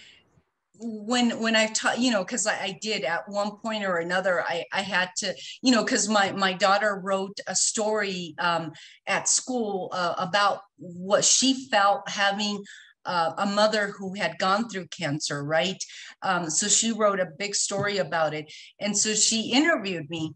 [0.79, 4.43] when when I've taught, you know, because I, I, did at one point or another,
[4.43, 8.71] I I had to, you know, because my my daughter wrote a story um,
[9.07, 12.63] at school uh, about what she felt having
[13.05, 15.81] uh, a mother who had gone through cancer, right?
[16.21, 20.33] Um, so she wrote a big story about it, and so she interviewed me,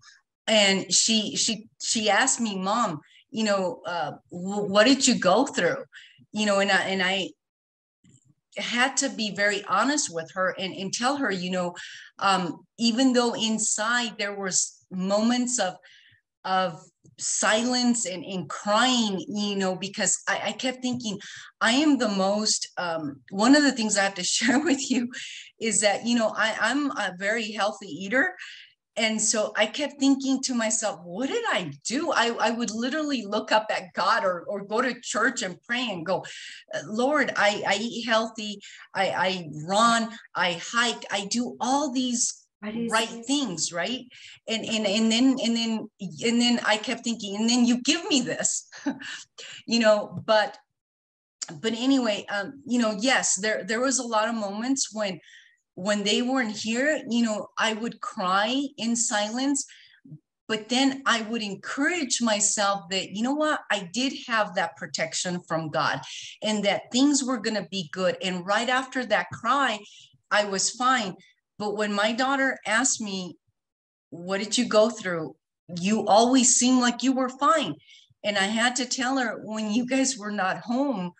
[0.48, 3.00] and she she she asked me mom
[3.32, 5.84] you know uh, what did you go through
[6.32, 7.30] you know and I, and I
[8.60, 11.76] had to be very honest with her and, and tell her you know
[12.20, 15.76] um, even though inside there was moments of
[16.46, 16.82] of
[17.18, 21.20] silence and, and crying you know because I, I kept thinking
[21.60, 25.12] i am the most um, one of the things i have to share with you
[25.60, 28.36] is that you know I, i'm a very healthy eater
[28.96, 32.12] and so I kept thinking to myself, what did I do?
[32.12, 35.90] I, I would literally look up at God or, or go to church and pray
[35.90, 36.26] and go,
[36.86, 38.62] Lord, I, I eat healthy,
[38.94, 44.06] I, I run, I hike, I do all these right things, right?
[44.48, 48.04] And and and then and then and then I kept thinking, and then you give
[48.10, 48.68] me this,
[49.66, 50.58] you know, but
[51.62, 55.20] but anyway, um, you know, yes, there there was a lot of moments when
[55.80, 59.66] when they weren't here, you know, I would cry in silence.
[60.46, 65.40] But then I would encourage myself that, you know what, I did have that protection
[65.48, 66.02] from God
[66.44, 68.18] and that things were going to be good.
[68.22, 69.80] And right after that cry,
[70.30, 71.16] I was fine.
[71.58, 73.38] But when my daughter asked me,
[74.10, 75.38] What did you go through?
[75.80, 77.76] You always seemed like you were fine.
[78.26, 81.14] And I had to tell her, When you guys were not home,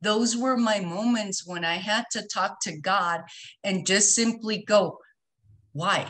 [0.00, 3.22] those were my moments when I had to talk to God
[3.64, 4.98] and just simply go,
[5.72, 6.06] why?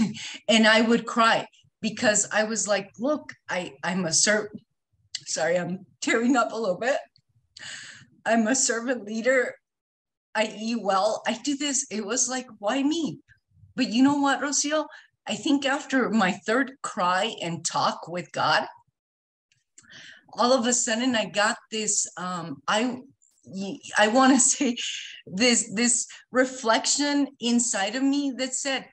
[0.48, 1.46] and I would cry
[1.80, 4.60] because I was like, look, I, I'm a servant.
[5.26, 6.98] Sorry, I'm tearing up a little bit.
[8.26, 9.54] I'm a servant leader.
[10.34, 11.22] I eat well.
[11.26, 11.86] I do this.
[11.90, 13.20] It was like, why me?
[13.76, 14.86] But you know what, Rocio?
[15.26, 18.66] I think after my third cry and talk with God,
[20.34, 22.98] all of a sudden I got this um, I
[23.98, 24.76] I want to say
[25.26, 28.86] this this reflection inside of me that said,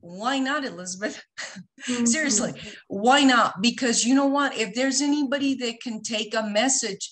[0.00, 1.22] why not, Elizabeth?
[1.88, 2.04] Mm-hmm.
[2.04, 2.52] Seriously,
[2.88, 3.62] why not?
[3.62, 4.54] Because you know what?
[4.54, 7.08] If there's anybody that can take a message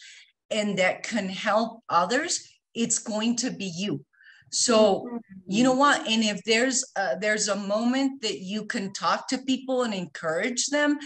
[0.51, 4.05] and that can help others, it's going to be you.
[4.51, 5.17] So mm-hmm.
[5.47, 6.07] you know what?
[6.07, 10.67] And if there's a, there's a moment that you can talk to people and encourage
[10.67, 10.99] them,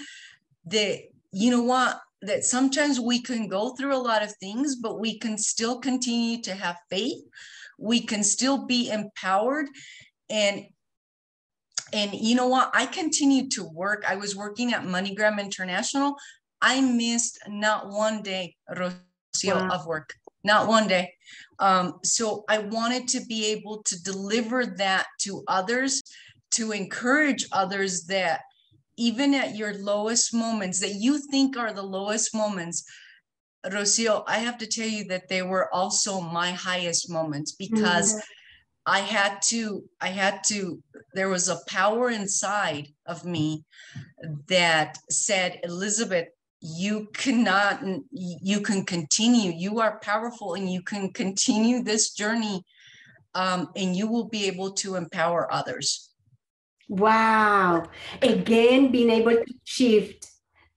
[0.66, 5.00] that you know what that sometimes we can go through a lot of things, but
[5.00, 7.22] we can still continue to have faith.
[7.78, 9.66] We can still be empowered.
[10.30, 10.66] And
[11.92, 12.70] and you know what?
[12.72, 14.04] I continued to work.
[14.08, 16.16] I was working at MoneyGram International.
[16.62, 19.04] I missed not one day, Rocio,
[19.44, 19.68] wow.
[19.68, 21.12] of work, not one day.
[21.58, 26.02] Um, so I wanted to be able to deliver that to others,
[26.52, 28.40] to encourage others that
[28.96, 32.85] even at your lowest moments that you think are the lowest moments,
[33.66, 38.20] Rocio, I have to tell you that they were also my highest moments because mm-hmm.
[38.87, 40.83] I had to, I had to,
[41.14, 43.64] there was a power inside of me
[44.48, 46.26] that said, Elizabeth,
[46.61, 49.52] you cannot, you can continue.
[49.52, 52.64] You are powerful and you can continue this journey
[53.35, 56.12] um, and you will be able to empower others.
[56.88, 57.88] Wow.
[58.21, 60.29] Again, being able to shift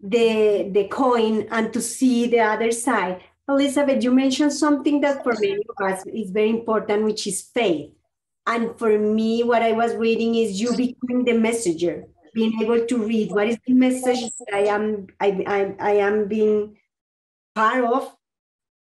[0.02, 3.22] the, the coin and to see the other side.
[3.48, 7.92] Elizabeth, you mentioned something that for many of us is very important, which is faith.
[8.48, 12.98] And for me, what I was reading is you becoming the messenger, being able to
[13.04, 16.78] read what is the message that I am I, I, I am being
[17.56, 18.16] part of,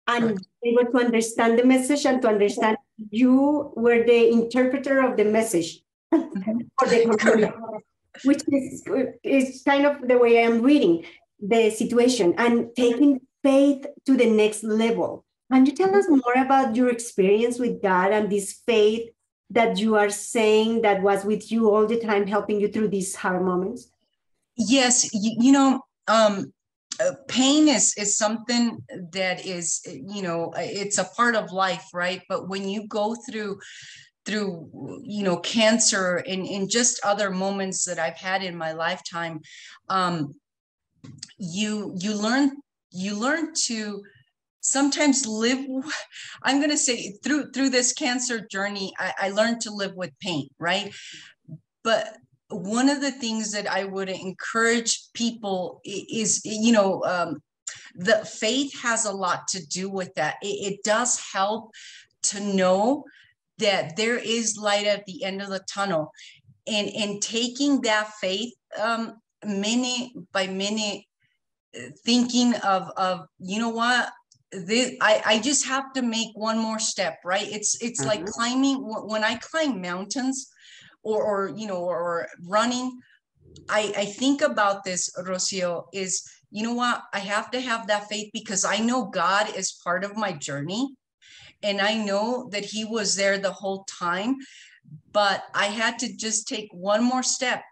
[0.06, 2.76] and able to understand the message and to understand
[3.10, 7.52] you were the interpreter of the message for the
[8.24, 8.84] which is,
[9.22, 11.04] is kind of the way I am reading
[11.40, 15.24] the situation and taking faith to the next level.
[15.52, 19.10] Can you tell us more about your experience with God and this faith
[19.50, 23.14] that you are saying that was with you all the time, helping you through these
[23.14, 23.90] hard moments?
[24.56, 26.52] Yes, you, you know, um,
[26.98, 32.22] uh, pain is is something that is, you know, it's a part of life, right?
[32.28, 33.58] But when you go through
[34.26, 39.40] through you know cancer and, and just other moments that i've had in my lifetime
[39.88, 40.34] um,
[41.38, 42.50] you you learn
[42.90, 44.02] you learn to
[44.60, 45.64] sometimes live
[46.42, 50.18] i'm going to say through through this cancer journey I, I learned to live with
[50.20, 50.94] pain right?
[51.84, 52.16] But
[52.48, 57.42] one of the things that i would encourage people is you know um,
[57.96, 60.36] the faith has a lot to do with that.
[60.42, 61.72] It, it does help
[62.24, 63.04] to know
[63.58, 66.12] that there is light at the end of the tunnel.
[66.66, 71.02] And and taking that faith um minute by minute
[71.76, 74.10] uh, thinking of of you know what?
[74.50, 77.46] This I, I just have to make one more step right?
[77.46, 78.08] It's it's mm-hmm.
[78.08, 80.50] like climbing when i climb mountains
[81.02, 82.98] or or you know or running
[83.68, 87.02] i i think about this rocio is you know what?
[87.12, 90.94] I have to have that faith because i know god is part of my journey
[91.62, 94.36] and i know that he was there the whole time
[95.12, 97.62] but i had to just take one more step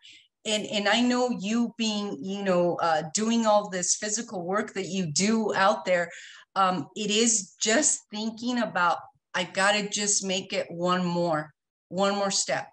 [0.45, 4.87] and and i know you being you know uh, doing all this physical work that
[4.87, 6.09] you do out there
[6.57, 8.99] um, it is just thinking about
[9.35, 11.53] I got to just make it one more,
[11.89, 12.69] one more step.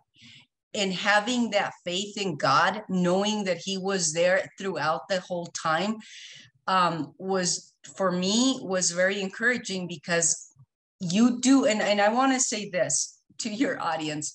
[0.74, 5.98] And having that faith in God, knowing that He was there throughout the whole time,
[6.68, 10.51] um, was for me was very encouraging because
[11.02, 14.34] you do, and, and I want to say this to your audience.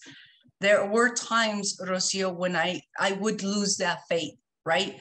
[0.61, 5.01] There were times, Rocio, when I I would lose that faith, right?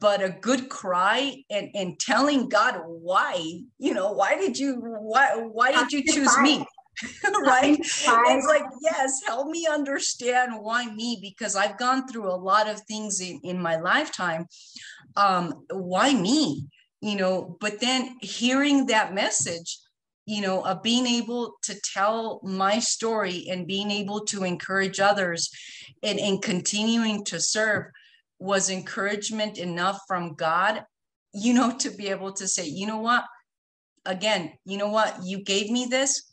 [0.00, 5.30] but a good cry and, and telling God why, you know, why did you why
[5.36, 6.64] why did you choose me?
[7.42, 7.78] right?
[7.80, 12.80] It's like, yes, help me understand why me, because I've gone through a lot of
[12.82, 14.46] things in, in my lifetime.
[15.16, 16.66] Um, why me?
[17.00, 19.78] You know, but then hearing that message,
[20.26, 25.50] you know, of being able to tell my story and being able to encourage others
[26.02, 27.86] and, and continuing to serve
[28.38, 30.84] was encouragement enough from God,
[31.32, 33.24] you know, to be able to say, you know what?
[34.04, 35.16] Again, you know what?
[35.24, 36.30] You gave me this.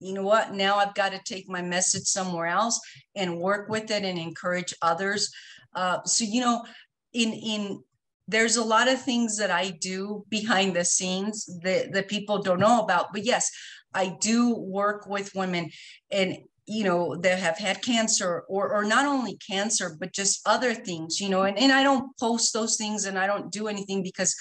[0.00, 0.52] You know what?
[0.52, 2.80] Now I've got to take my message somewhere else
[3.16, 5.32] and work with it and encourage others.
[5.74, 6.64] Uh, so, you know,
[7.12, 7.82] in, in,
[8.28, 12.60] there's a lot of things that I do behind the scenes that, that people don't
[12.60, 13.06] know about.
[13.12, 13.50] But yes,
[13.94, 15.70] I do work with women
[16.12, 16.36] and
[16.66, 21.18] you know that have had cancer or or not only cancer but just other things
[21.18, 24.36] you know and, and i don't post those things and i don't do anything because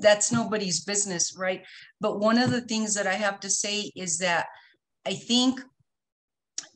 [0.00, 1.62] that's nobody's business right
[2.00, 4.46] but one of the things that i have to say is that
[5.04, 5.60] i think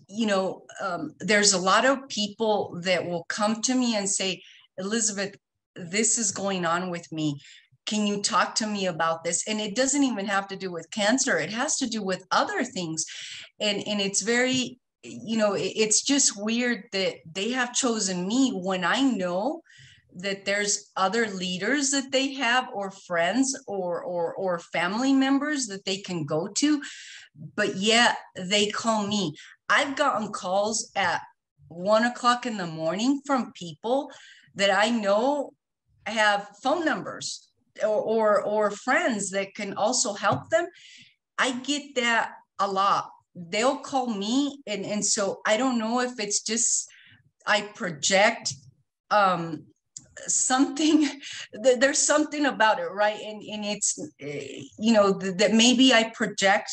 [0.07, 4.43] you know um, there's a lot of people that will come to me and say
[4.77, 5.35] elizabeth
[5.77, 7.41] this is going on with me.
[7.87, 9.47] Can you talk to me about this?
[9.47, 11.39] And it doesn't even have to do with cancer.
[11.39, 13.05] It has to do with other things.
[13.61, 18.85] And and it's very you know it's just weird that they have chosen me when
[18.85, 19.61] i know
[20.15, 25.85] that there's other leaders that they have or friends or or or family members that
[25.85, 26.81] they can go to.
[27.57, 29.35] But yet they call me.
[29.69, 31.21] I've gotten calls at
[31.69, 34.11] one o'clock in the morning from people
[34.55, 35.53] that i know
[36.07, 37.49] have phone numbers
[37.83, 40.67] or, or, or friends that can also help them.
[41.39, 43.11] I get that a lot.
[43.35, 46.89] They'll call me, and, and so I don't know if it's just
[47.47, 48.55] I project
[49.11, 49.65] um,
[50.27, 51.09] something
[51.53, 53.99] there's something about it right and and it's
[54.79, 56.71] you know that maybe i project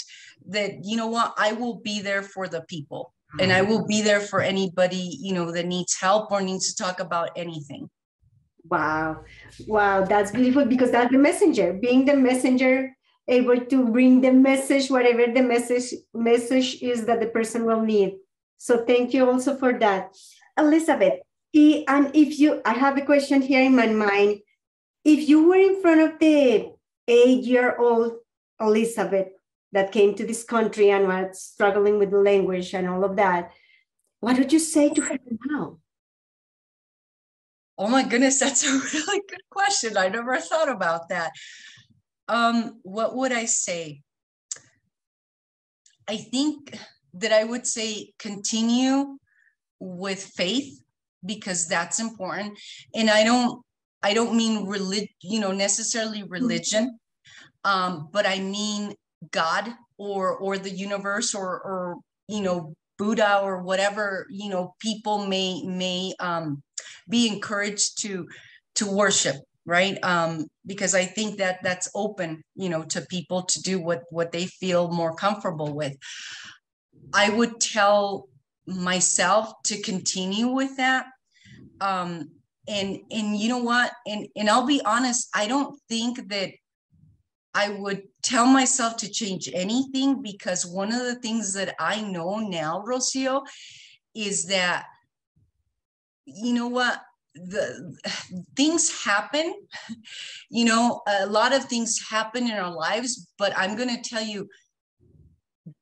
[0.48, 4.02] that you know what i will be there for the people and i will be
[4.02, 7.90] there for anybody you know that needs help or needs to talk about anything
[8.64, 9.24] wow.
[9.68, 11.74] Wow that's beautiful because that's the messenger.
[11.74, 12.96] Being the messenger
[13.28, 18.18] able to bring the message whatever the message message is that the person will need.
[18.58, 20.16] So thank you also for that.
[20.58, 21.20] Elizabeth
[21.54, 24.40] and if you i have a question here in my mind.
[25.04, 26.72] If you were in front of the
[27.08, 28.14] eight year old
[28.60, 29.30] elizabeth
[29.72, 33.52] that came to this country and was struggling with the language and all of that,
[34.20, 35.18] what would you say to her
[35.50, 35.81] now?
[37.82, 39.98] Oh my goodness, that's a really good question.
[39.98, 41.32] I never thought about that.
[42.28, 44.02] Um, what would I say?
[46.08, 46.78] I think
[47.16, 49.18] that I would say continue
[49.80, 50.80] with faith
[51.26, 52.60] because that's important.
[52.94, 53.64] And I don't
[54.04, 57.00] I don't mean religion, you know, necessarily religion,
[57.64, 58.94] um, but I mean
[59.32, 61.96] God or or the universe or or
[62.28, 66.62] you know Buddha or whatever you know people may may um,
[67.10, 68.28] be encouraged to
[68.76, 70.04] to worship right?
[70.04, 74.32] Um, because i think that that's open you know to people to do what what
[74.32, 75.96] they feel more comfortable with.
[77.14, 78.28] I would tell
[78.66, 81.06] myself to continue with that.
[81.80, 82.32] Um,
[82.68, 83.92] and and you know what?
[84.08, 86.52] And and i'll be honest i don't think that
[87.54, 92.40] I would tell myself to change anything because one of the things that I know
[92.40, 93.46] now, Rocio,
[94.16, 94.86] is that,
[96.26, 97.02] you know what?
[97.34, 97.96] the
[98.58, 99.54] things happen
[100.50, 104.22] you know a lot of things happen in our lives but i'm going to tell
[104.22, 104.50] you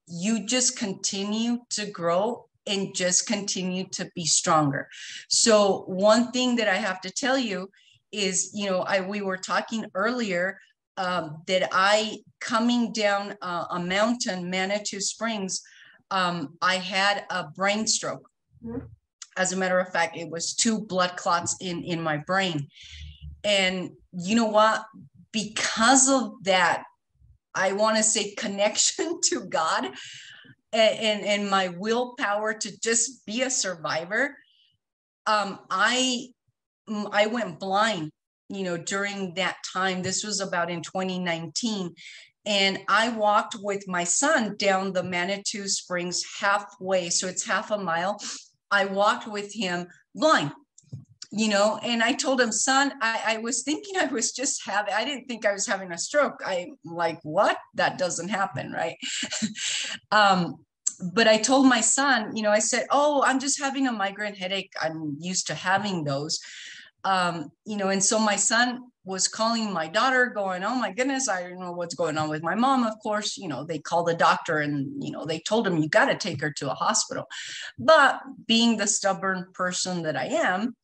[0.06, 4.88] you just continue to grow and just continue to be stronger
[5.28, 7.68] so one thing that i have to tell you
[8.12, 10.60] is you know i we were talking earlier
[11.00, 15.62] um, that I, coming down uh, a mountain, Manitou Springs,
[16.12, 18.30] um, I had a brain stroke.
[18.64, 18.86] Mm-hmm.
[19.40, 22.68] As a matter of fact, it was two blood clots in, in my brain.
[23.44, 24.84] And you know what?
[25.32, 26.84] Because of that,
[27.56, 29.86] I want to say connection to God
[30.72, 34.38] and, and, and, my willpower to just be a survivor,
[35.26, 36.28] um, I
[37.12, 38.12] I went blind
[38.50, 41.94] you know, during that time, this was about in 2019.
[42.46, 47.10] And I walked with my son down the Manitou Springs halfway.
[47.10, 48.20] So it's half a mile.
[48.72, 50.52] I walked with him blind,
[51.32, 54.94] you know, and I told him, son, I, I was thinking I was just having,
[54.94, 56.42] I didn't think I was having a stroke.
[56.46, 57.58] I'm like, what?
[57.76, 58.96] That doesn't happen, right?
[60.12, 60.66] um,
[61.14, 64.36] but I told my son, you know, I said, oh, I'm just having a migraine
[64.36, 64.74] headache.
[64.82, 66.40] I'm used to having those
[67.04, 71.28] um, you know, and so my son was calling my daughter, going, "Oh my goodness,
[71.28, 74.08] I don't know what's going on with my mom." Of course, you know, they called
[74.08, 76.76] the doctor, and you know, they told him, "You got to take her to a
[76.76, 77.26] hospital."
[77.80, 80.76] But being the stubborn person that I am,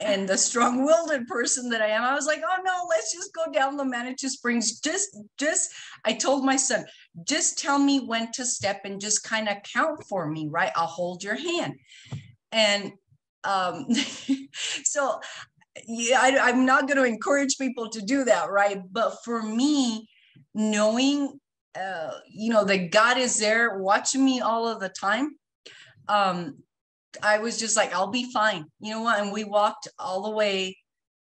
[0.00, 3.50] and the strong-willed person that I am, I was like, "Oh no, let's just go
[3.50, 5.70] down the Manitou Springs." Just, just,
[6.04, 6.84] I told my son,
[7.24, 10.72] "Just tell me when to step and just kind of count for me, right?
[10.76, 11.76] I'll hold your hand."
[12.52, 12.92] And
[13.44, 13.86] um,
[14.84, 15.20] so
[15.86, 18.80] yeah, I, I'm not going to encourage people to do that, right?
[18.90, 20.08] But for me,
[20.54, 21.38] knowing,
[21.74, 25.30] uh, you know, that God is there watching me all of the time,
[26.08, 26.58] um,
[27.22, 28.64] I was just like, I'll be fine.
[28.80, 29.20] You know what?
[29.20, 30.76] And we walked all the way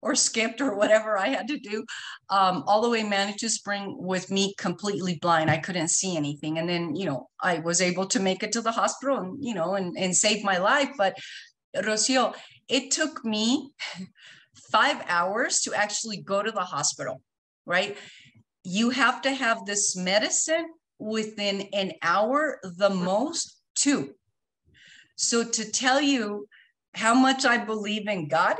[0.01, 1.83] or skipped or whatever I had to do,
[2.29, 5.49] um, all the way Manitou Spring with me completely blind.
[5.49, 6.59] I couldn't see anything.
[6.59, 9.55] And then, you know, I was able to make it to the hospital and, you
[9.55, 10.91] know, and, and save my life.
[10.97, 11.17] But
[11.75, 12.35] Rocio,
[12.67, 13.71] it took me
[14.71, 17.21] five hours to actually go to the hospital,
[17.65, 17.97] right?
[18.63, 20.67] You have to have this medicine
[20.99, 24.13] within an hour, the most two.
[25.15, 26.47] So to tell you
[26.93, 28.55] how much I believe in God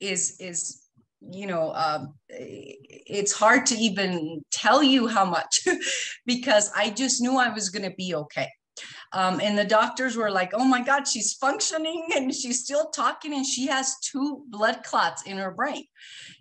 [0.00, 0.82] is is
[1.20, 5.66] you know um, it's hard to even tell you how much
[6.26, 8.48] because I just knew I was going to be okay.
[9.12, 13.34] Um, and the doctors were like, oh my God, she's functioning and she's still talking
[13.34, 15.84] and she has two blood clots in her brain.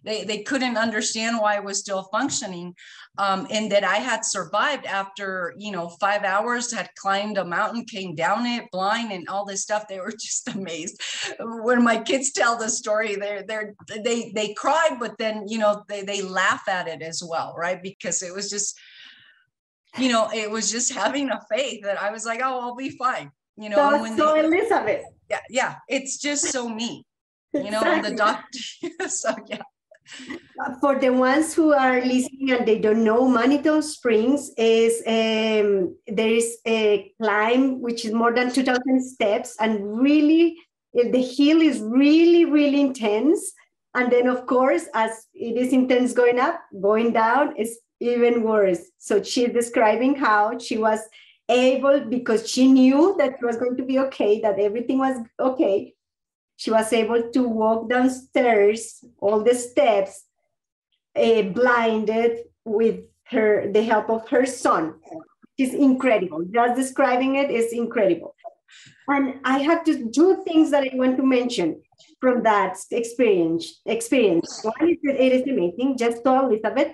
[0.04, 2.76] They, they couldn't understand why I was still functioning
[3.18, 7.86] um, and that I had survived after, you know, five hours, had climbed a mountain,
[7.86, 9.88] came down it blind and all this stuff.
[9.88, 11.02] They were just amazed.
[11.40, 15.84] When my kids tell the story, they're, they're, they, they cried, but then, you know,
[15.90, 17.82] they, they laugh at it as well, right?
[17.82, 18.80] Because it was just,
[19.98, 22.92] you know, it was just having a faith that I was like, oh, I'll be
[22.92, 23.32] fine.
[23.58, 25.04] You know, That's when so they, Elizabeth.
[25.30, 25.76] Yeah, yeah.
[25.88, 27.06] It's just so me.
[27.54, 28.10] You know, exactly.
[28.12, 28.60] the doctor.
[29.10, 29.62] so yeah.
[30.82, 36.30] For the ones who are listening and they don't know, Manitou Springs is um, there
[36.30, 40.58] is a climb which is more than 2,000 steps, and really
[40.94, 43.52] the hill is really really intense.
[43.94, 48.82] And then of course, as it is intense going up, going down is even worse.
[48.98, 51.00] So she's describing how she was
[51.50, 55.94] able because she knew that it was going to be okay, that everything was okay
[56.60, 60.26] she was able to walk downstairs all the steps
[61.16, 63.00] uh, blinded with
[63.32, 64.96] her the help of her son.
[65.58, 66.44] It's incredible.
[66.54, 68.36] Just describing it is incredible.
[69.08, 71.82] And i have to do things that i want to mention
[72.20, 74.60] from that experience experience.
[74.62, 75.98] One is that it is amazing.
[75.98, 76.92] Just told elizabeth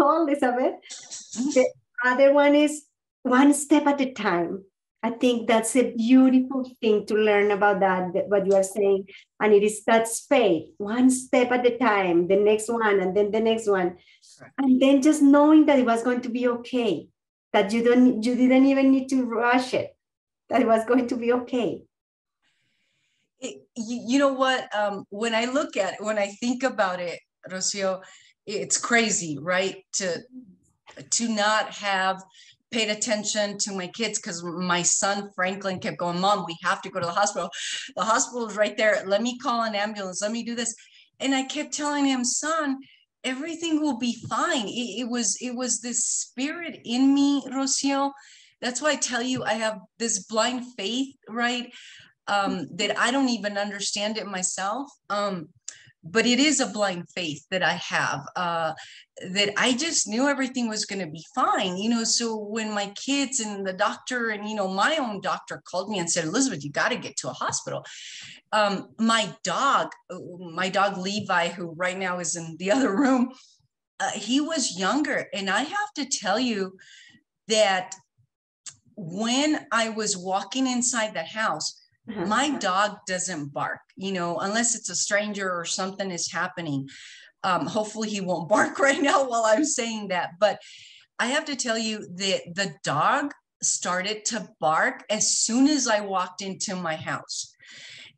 [0.00, 0.74] told elizabeth
[1.54, 1.66] the
[2.06, 2.84] other one is
[3.22, 4.64] one step at a time
[5.02, 9.06] I think that's a beautiful thing to learn about that, what you are saying.
[9.40, 13.30] And it is that faith, one step at a time, the next one, and then
[13.30, 13.96] the next one.
[14.40, 14.50] Right.
[14.58, 17.08] And then just knowing that it was going to be okay,
[17.52, 19.96] that you don't you didn't even need to rush it,
[20.48, 21.82] that it was going to be okay.
[23.38, 24.68] It, you, you know what?
[24.76, 28.02] Um, when I look at it, when I think about it, Rocio,
[28.48, 29.84] it's crazy, right?
[29.94, 30.22] To
[31.10, 32.22] to not have
[32.70, 36.90] paid attention to my kids because my son Franklin kept going, Mom, we have to
[36.90, 37.50] go to the hospital.
[37.96, 39.04] The hospital is right there.
[39.06, 40.20] Let me call an ambulance.
[40.22, 40.74] Let me do this.
[41.20, 42.78] And I kept telling him, son,
[43.24, 44.66] everything will be fine.
[44.66, 48.12] It, it was it was this spirit in me, Rocio.
[48.60, 51.72] That's why I tell you I have this blind faith, right?
[52.26, 54.90] Um, that I don't even understand it myself.
[55.08, 55.48] Um,
[56.04, 58.72] but it is a blind faith that I have uh,
[59.30, 62.04] that I just knew everything was going to be fine, you know.
[62.04, 65.98] So when my kids and the doctor and you know my own doctor called me
[65.98, 67.84] and said, Elizabeth, you got to get to a hospital.
[68.52, 69.88] Um, my dog,
[70.38, 73.32] my dog Levi, who right now is in the other room,
[74.00, 76.76] uh, he was younger, and I have to tell you
[77.48, 77.94] that
[78.96, 81.87] when I was walking inside the house,
[82.26, 86.88] My dog doesn't bark, you know, unless it's a stranger or something is happening.
[87.44, 90.30] Um, hopefully, he won't bark right now while I'm saying that.
[90.40, 90.60] But
[91.18, 93.32] I have to tell you that the dog
[93.62, 97.52] started to bark as soon as I walked into my house.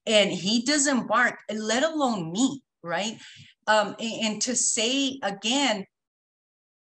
[0.07, 3.19] And he doesn't bark, let alone me, right?
[3.67, 5.87] Um, and, and to say again,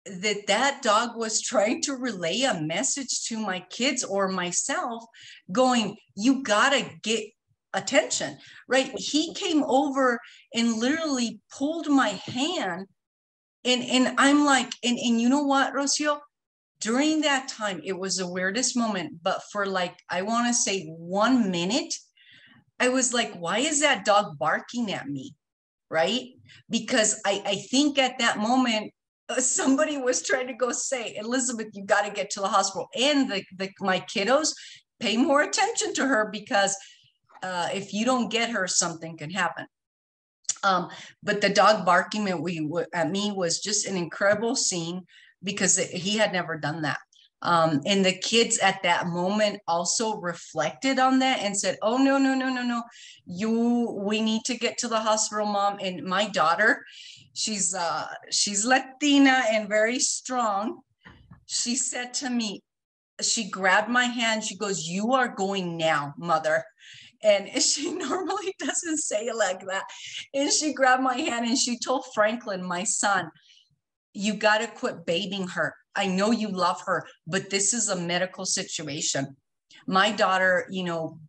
[0.06, 5.03] that that dog was trying to relay a message to my kids or myself
[5.51, 7.26] going you got to get
[7.74, 8.38] attention
[8.68, 8.91] right?
[8.97, 10.20] He came over
[10.53, 12.88] and literally pulled my hand
[13.64, 16.20] and and i'm like and and you know what rocio?
[16.80, 20.86] During that time it was the weirdest moment but for like i want to say
[20.86, 21.93] one minute
[22.80, 25.36] i was like why is that dog barking at me?
[25.89, 26.24] Right?
[26.70, 28.91] Because i i think at that moment
[29.39, 32.89] somebody was trying to go say, Elizabeth, you got to get to the hospital.
[32.99, 34.53] And the, the, my kiddos
[34.99, 36.76] pay more attention to her because
[37.43, 39.65] uh, if you don't get her, something can happen.
[40.63, 40.89] Um,
[41.21, 45.03] but the dog barking at, we, at me was just an incredible scene
[45.43, 46.97] because he had never done that.
[47.46, 52.18] Um, and the kids at that moment also reflected on that and said, "Oh no,
[52.18, 52.82] no, no, no, no!
[53.26, 56.84] You, we need to get to the hospital, mom." And my daughter,
[57.34, 60.82] she's uh, she's Latina and very strong.
[61.46, 62.64] She said to me,
[63.22, 64.43] she grabbed my hand.
[64.43, 66.64] She goes, "You are going now, mother."
[67.24, 69.84] And she normally doesn't say it like that.
[70.34, 73.30] And she grabbed my hand and she told Franklin, my son,
[74.16, 75.76] you got to quit babying her.
[75.95, 79.36] I know you love her, but this is a medical situation.
[79.88, 81.20] My daughter, you know,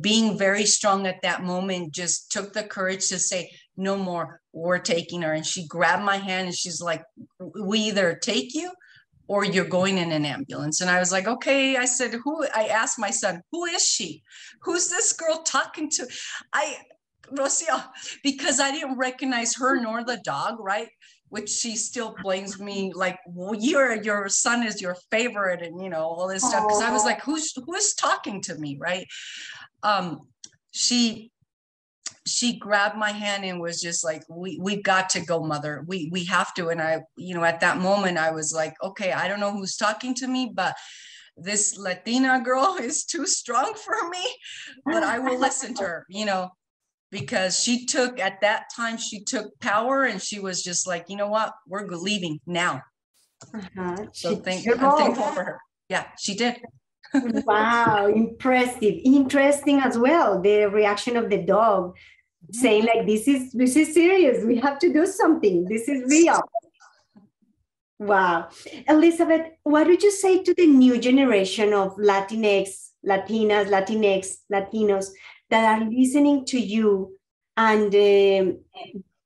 [0.00, 4.78] being very strong at that moment, just took the courage to say, no more, we're
[4.78, 5.32] taking her.
[5.32, 7.02] And she grabbed my hand and she's like,
[7.60, 8.70] we either take you
[9.28, 10.80] or you're going in an ambulance.
[10.80, 11.76] And I was like, okay.
[11.76, 12.46] I said, who?
[12.54, 14.22] I asked my son, who is she?
[14.62, 16.06] Who's this girl talking to?
[16.52, 16.76] I,
[17.32, 17.84] Rocio,
[18.22, 20.88] because I didn't recognize her nor the dog, right?
[21.28, 25.90] Which she still blames me like well, your your son is your favorite and you
[25.90, 28.76] know all this stuff because i was like who's who's talking to me?
[28.80, 29.06] Right?
[29.82, 30.20] Um
[30.70, 31.30] she
[32.26, 35.84] she grabbed my hand and was just like we we've got to go mother.
[35.86, 36.68] We we have to.
[36.68, 39.76] And i you know at that moment i was like okay i don't know who's
[39.76, 40.74] talking to me but
[41.36, 44.24] this latina girl is too strong for me
[44.84, 46.50] but i will listen to her you know
[47.10, 51.16] because she took at that time she took power and she was just like you
[51.16, 51.52] know what?
[51.66, 52.82] We're leaving now.
[53.54, 53.96] Uh-huh.
[54.12, 55.60] so thank, i'm thankful for her.
[55.88, 56.56] Yeah she did.
[57.46, 58.94] Wow impressive.
[59.04, 61.96] Interesting as well the reaction of the dog
[62.52, 64.44] saying like this is this is serious.
[64.44, 65.64] We have to do something.
[65.66, 66.40] This is real.
[67.98, 68.48] Wow.
[68.88, 75.06] Elizabeth what would you say to the new generation of latinx latinas latinx latinos
[75.50, 77.16] that are listening to you
[77.56, 78.58] and um,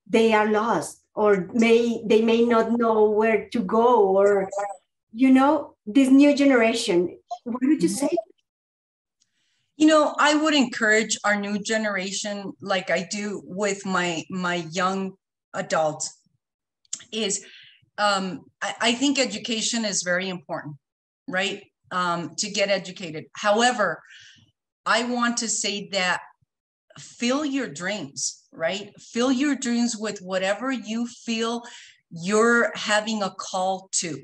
[0.07, 4.49] they are lost or may they may not know where to go or
[5.13, 7.19] you know this new generation.
[7.45, 8.11] What would you say?
[9.77, 15.15] You know i would encourage our new generation like i do with my my young
[15.55, 16.21] adults
[17.13, 17.43] is
[17.97, 20.77] um, I, I, think education is very important
[21.31, 21.63] right?
[21.93, 23.25] Um, to get educated.
[23.33, 24.03] However
[24.97, 26.21] i want to say that
[26.99, 28.93] fill your dreams right?
[28.99, 31.63] Fill your dreams with whatever you feel
[32.11, 34.23] you're having a call to.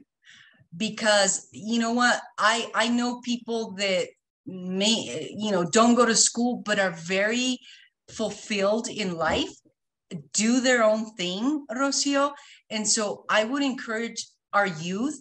[0.76, 2.20] Because you know what?
[2.38, 4.08] I i know people that
[4.46, 7.58] may you know don't go to school but are very
[8.08, 9.50] fulfilled in life
[10.32, 12.32] do their own thing rocio.
[12.70, 15.20] And so i would encourage our youth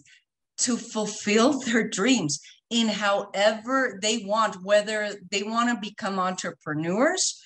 [0.58, 2.40] to fulfill their dreams
[2.70, 7.42] in however they want whether they want to become entrepreneurs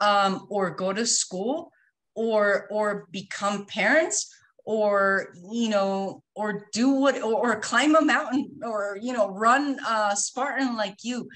[0.00, 1.70] um, or go to school
[2.14, 4.34] or or become parents
[4.64, 9.78] or you know or do what or, or climb a mountain or you know run
[9.86, 11.28] a spartan like you.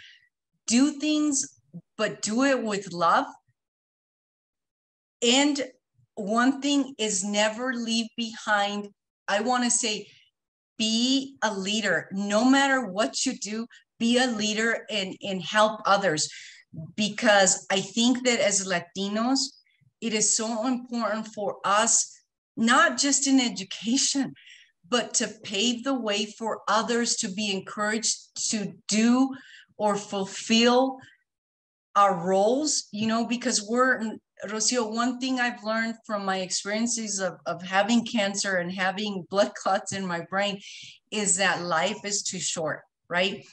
[0.67, 1.61] Do things
[1.97, 3.27] but do it with love.
[5.23, 5.61] And
[6.15, 8.89] one thing is never leave behind
[9.29, 10.07] i want to say
[10.81, 12.09] be a leader.
[12.11, 13.67] No matter what you do
[13.99, 16.23] be a leader and and help others.
[16.97, 19.41] Because i think that as latinos
[20.01, 21.93] it is so important for us
[22.57, 24.35] not just in education,
[24.89, 28.17] but to pave the way for others to be encouraged
[28.51, 29.35] to do
[29.77, 30.99] or fulfill
[31.97, 34.17] our roles, you know, because we're,
[34.49, 39.55] Rocio, one thing I've learned from my experiences of, of having cancer and having blood
[39.55, 40.61] clots in my brain
[41.11, 43.45] is that life is too short, right?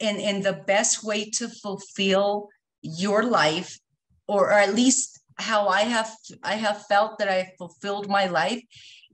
[0.00, 2.48] And, and the best way to fulfill
[2.82, 3.78] your life,
[4.26, 6.10] or, or at least how I have
[6.42, 8.62] I have felt that I fulfilled my life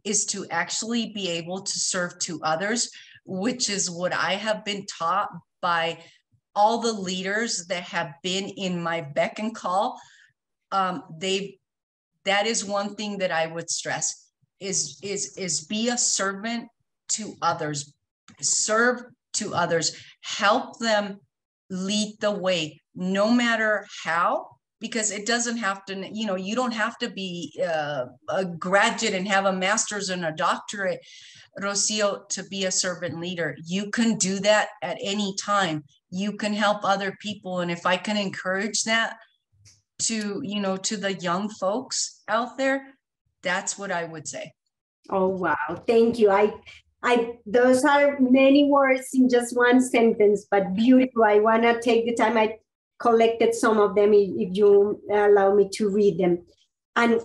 [0.05, 2.91] is to actually be able to serve to others,
[3.25, 5.29] which is what I have been taught
[5.61, 5.99] by
[6.55, 9.99] all the leaders that have been in my beck and call.
[10.73, 11.59] Um, they
[12.25, 16.69] that is one thing that I would stress is is is be a servant
[17.11, 17.95] to others,
[18.41, 19.03] serve
[19.35, 21.21] to others, help them
[21.71, 24.49] lead the way, no matter how
[24.81, 29.15] because it doesn't have to you know you don't have to be uh, a graduate
[29.15, 31.01] and have a master's and a doctorate
[31.61, 33.57] rocio to be a servant leader.
[33.65, 35.85] You can do that at any time.
[36.11, 39.17] You can help other people and if i can encourage that
[40.01, 42.95] to you know to the young folks out there
[43.43, 44.53] that's what i would say
[45.11, 46.53] oh wow thank you i
[47.03, 51.25] I those are many words in just one sentence, but beautiful.
[51.25, 52.37] I want to take the time.
[52.37, 52.59] I
[52.99, 56.45] collected some of them if you allow me to read them.
[56.97, 57.21] And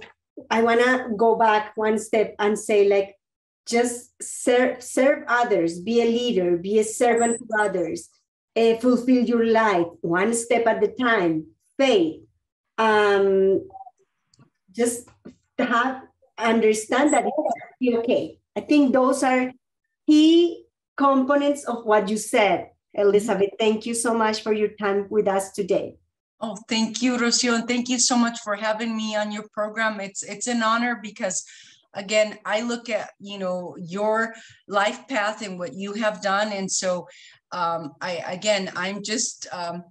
[0.49, 3.15] I want to go back one step and say, like,
[3.65, 8.09] just serve, serve others, be a leader, be a servant to others,
[8.55, 11.47] uh, fulfill your life one step at a time,
[11.77, 12.21] faith.
[12.77, 13.67] Um,
[14.71, 15.07] just
[15.57, 16.03] have
[16.37, 18.39] understand that it's okay.
[18.55, 19.51] I think those are
[20.07, 20.65] key
[20.97, 25.51] components of what you said Elizabeth, thank you so much for your time with us
[25.51, 25.95] today.
[26.41, 29.99] Oh, thank you, Rocio, and thank you so much for having me on your program.
[29.99, 31.43] It's it's an honor because
[31.93, 34.33] again, I look at you know your
[34.67, 37.07] life path and what you have done, and so
[37.51, 39.83] um, I again, I'm just um,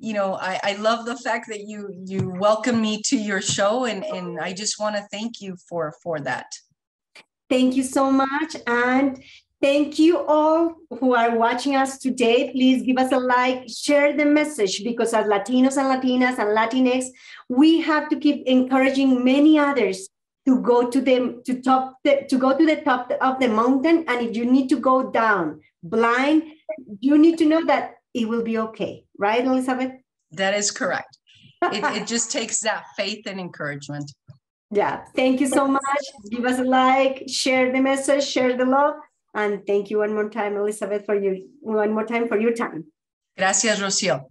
[0.00, 3.84] you know I, I love the fact that you you welcome me to your show,
[3.84, 6.46] and and I just want to thank you for for that.
[7.48, 9.22] Thank you so much, and
[9.62, 12.50] Thank you all who are watching us today.
[12.50, 17.08] Please give us a like, share the message because as Latinos and Latinas and Latinx,
[17.50, 20.08] we have to keep encouraging many others
[20.48, 24.06] to go to the to top the, to go to the top of the mountain.
[24.08, 26.44] And if you need to go down blind,
[27.00, 29.92] you need to know that it will be okay, right, Elizabeth?
[30.32, 31.18] That is correct.
[31.62, 34.12] it, it just takes that faith and encouragement.
[34.70, 35.04] Yeah.
[35.16, 35.82] Thank you so much.
[36.30, 38.94] Give us a like, share the message, share the love
[39.34, 42.84] and thank you one more time, Elizabeth, for your one more time for your time.
[43.36, 44.29] Gracias, Rocio.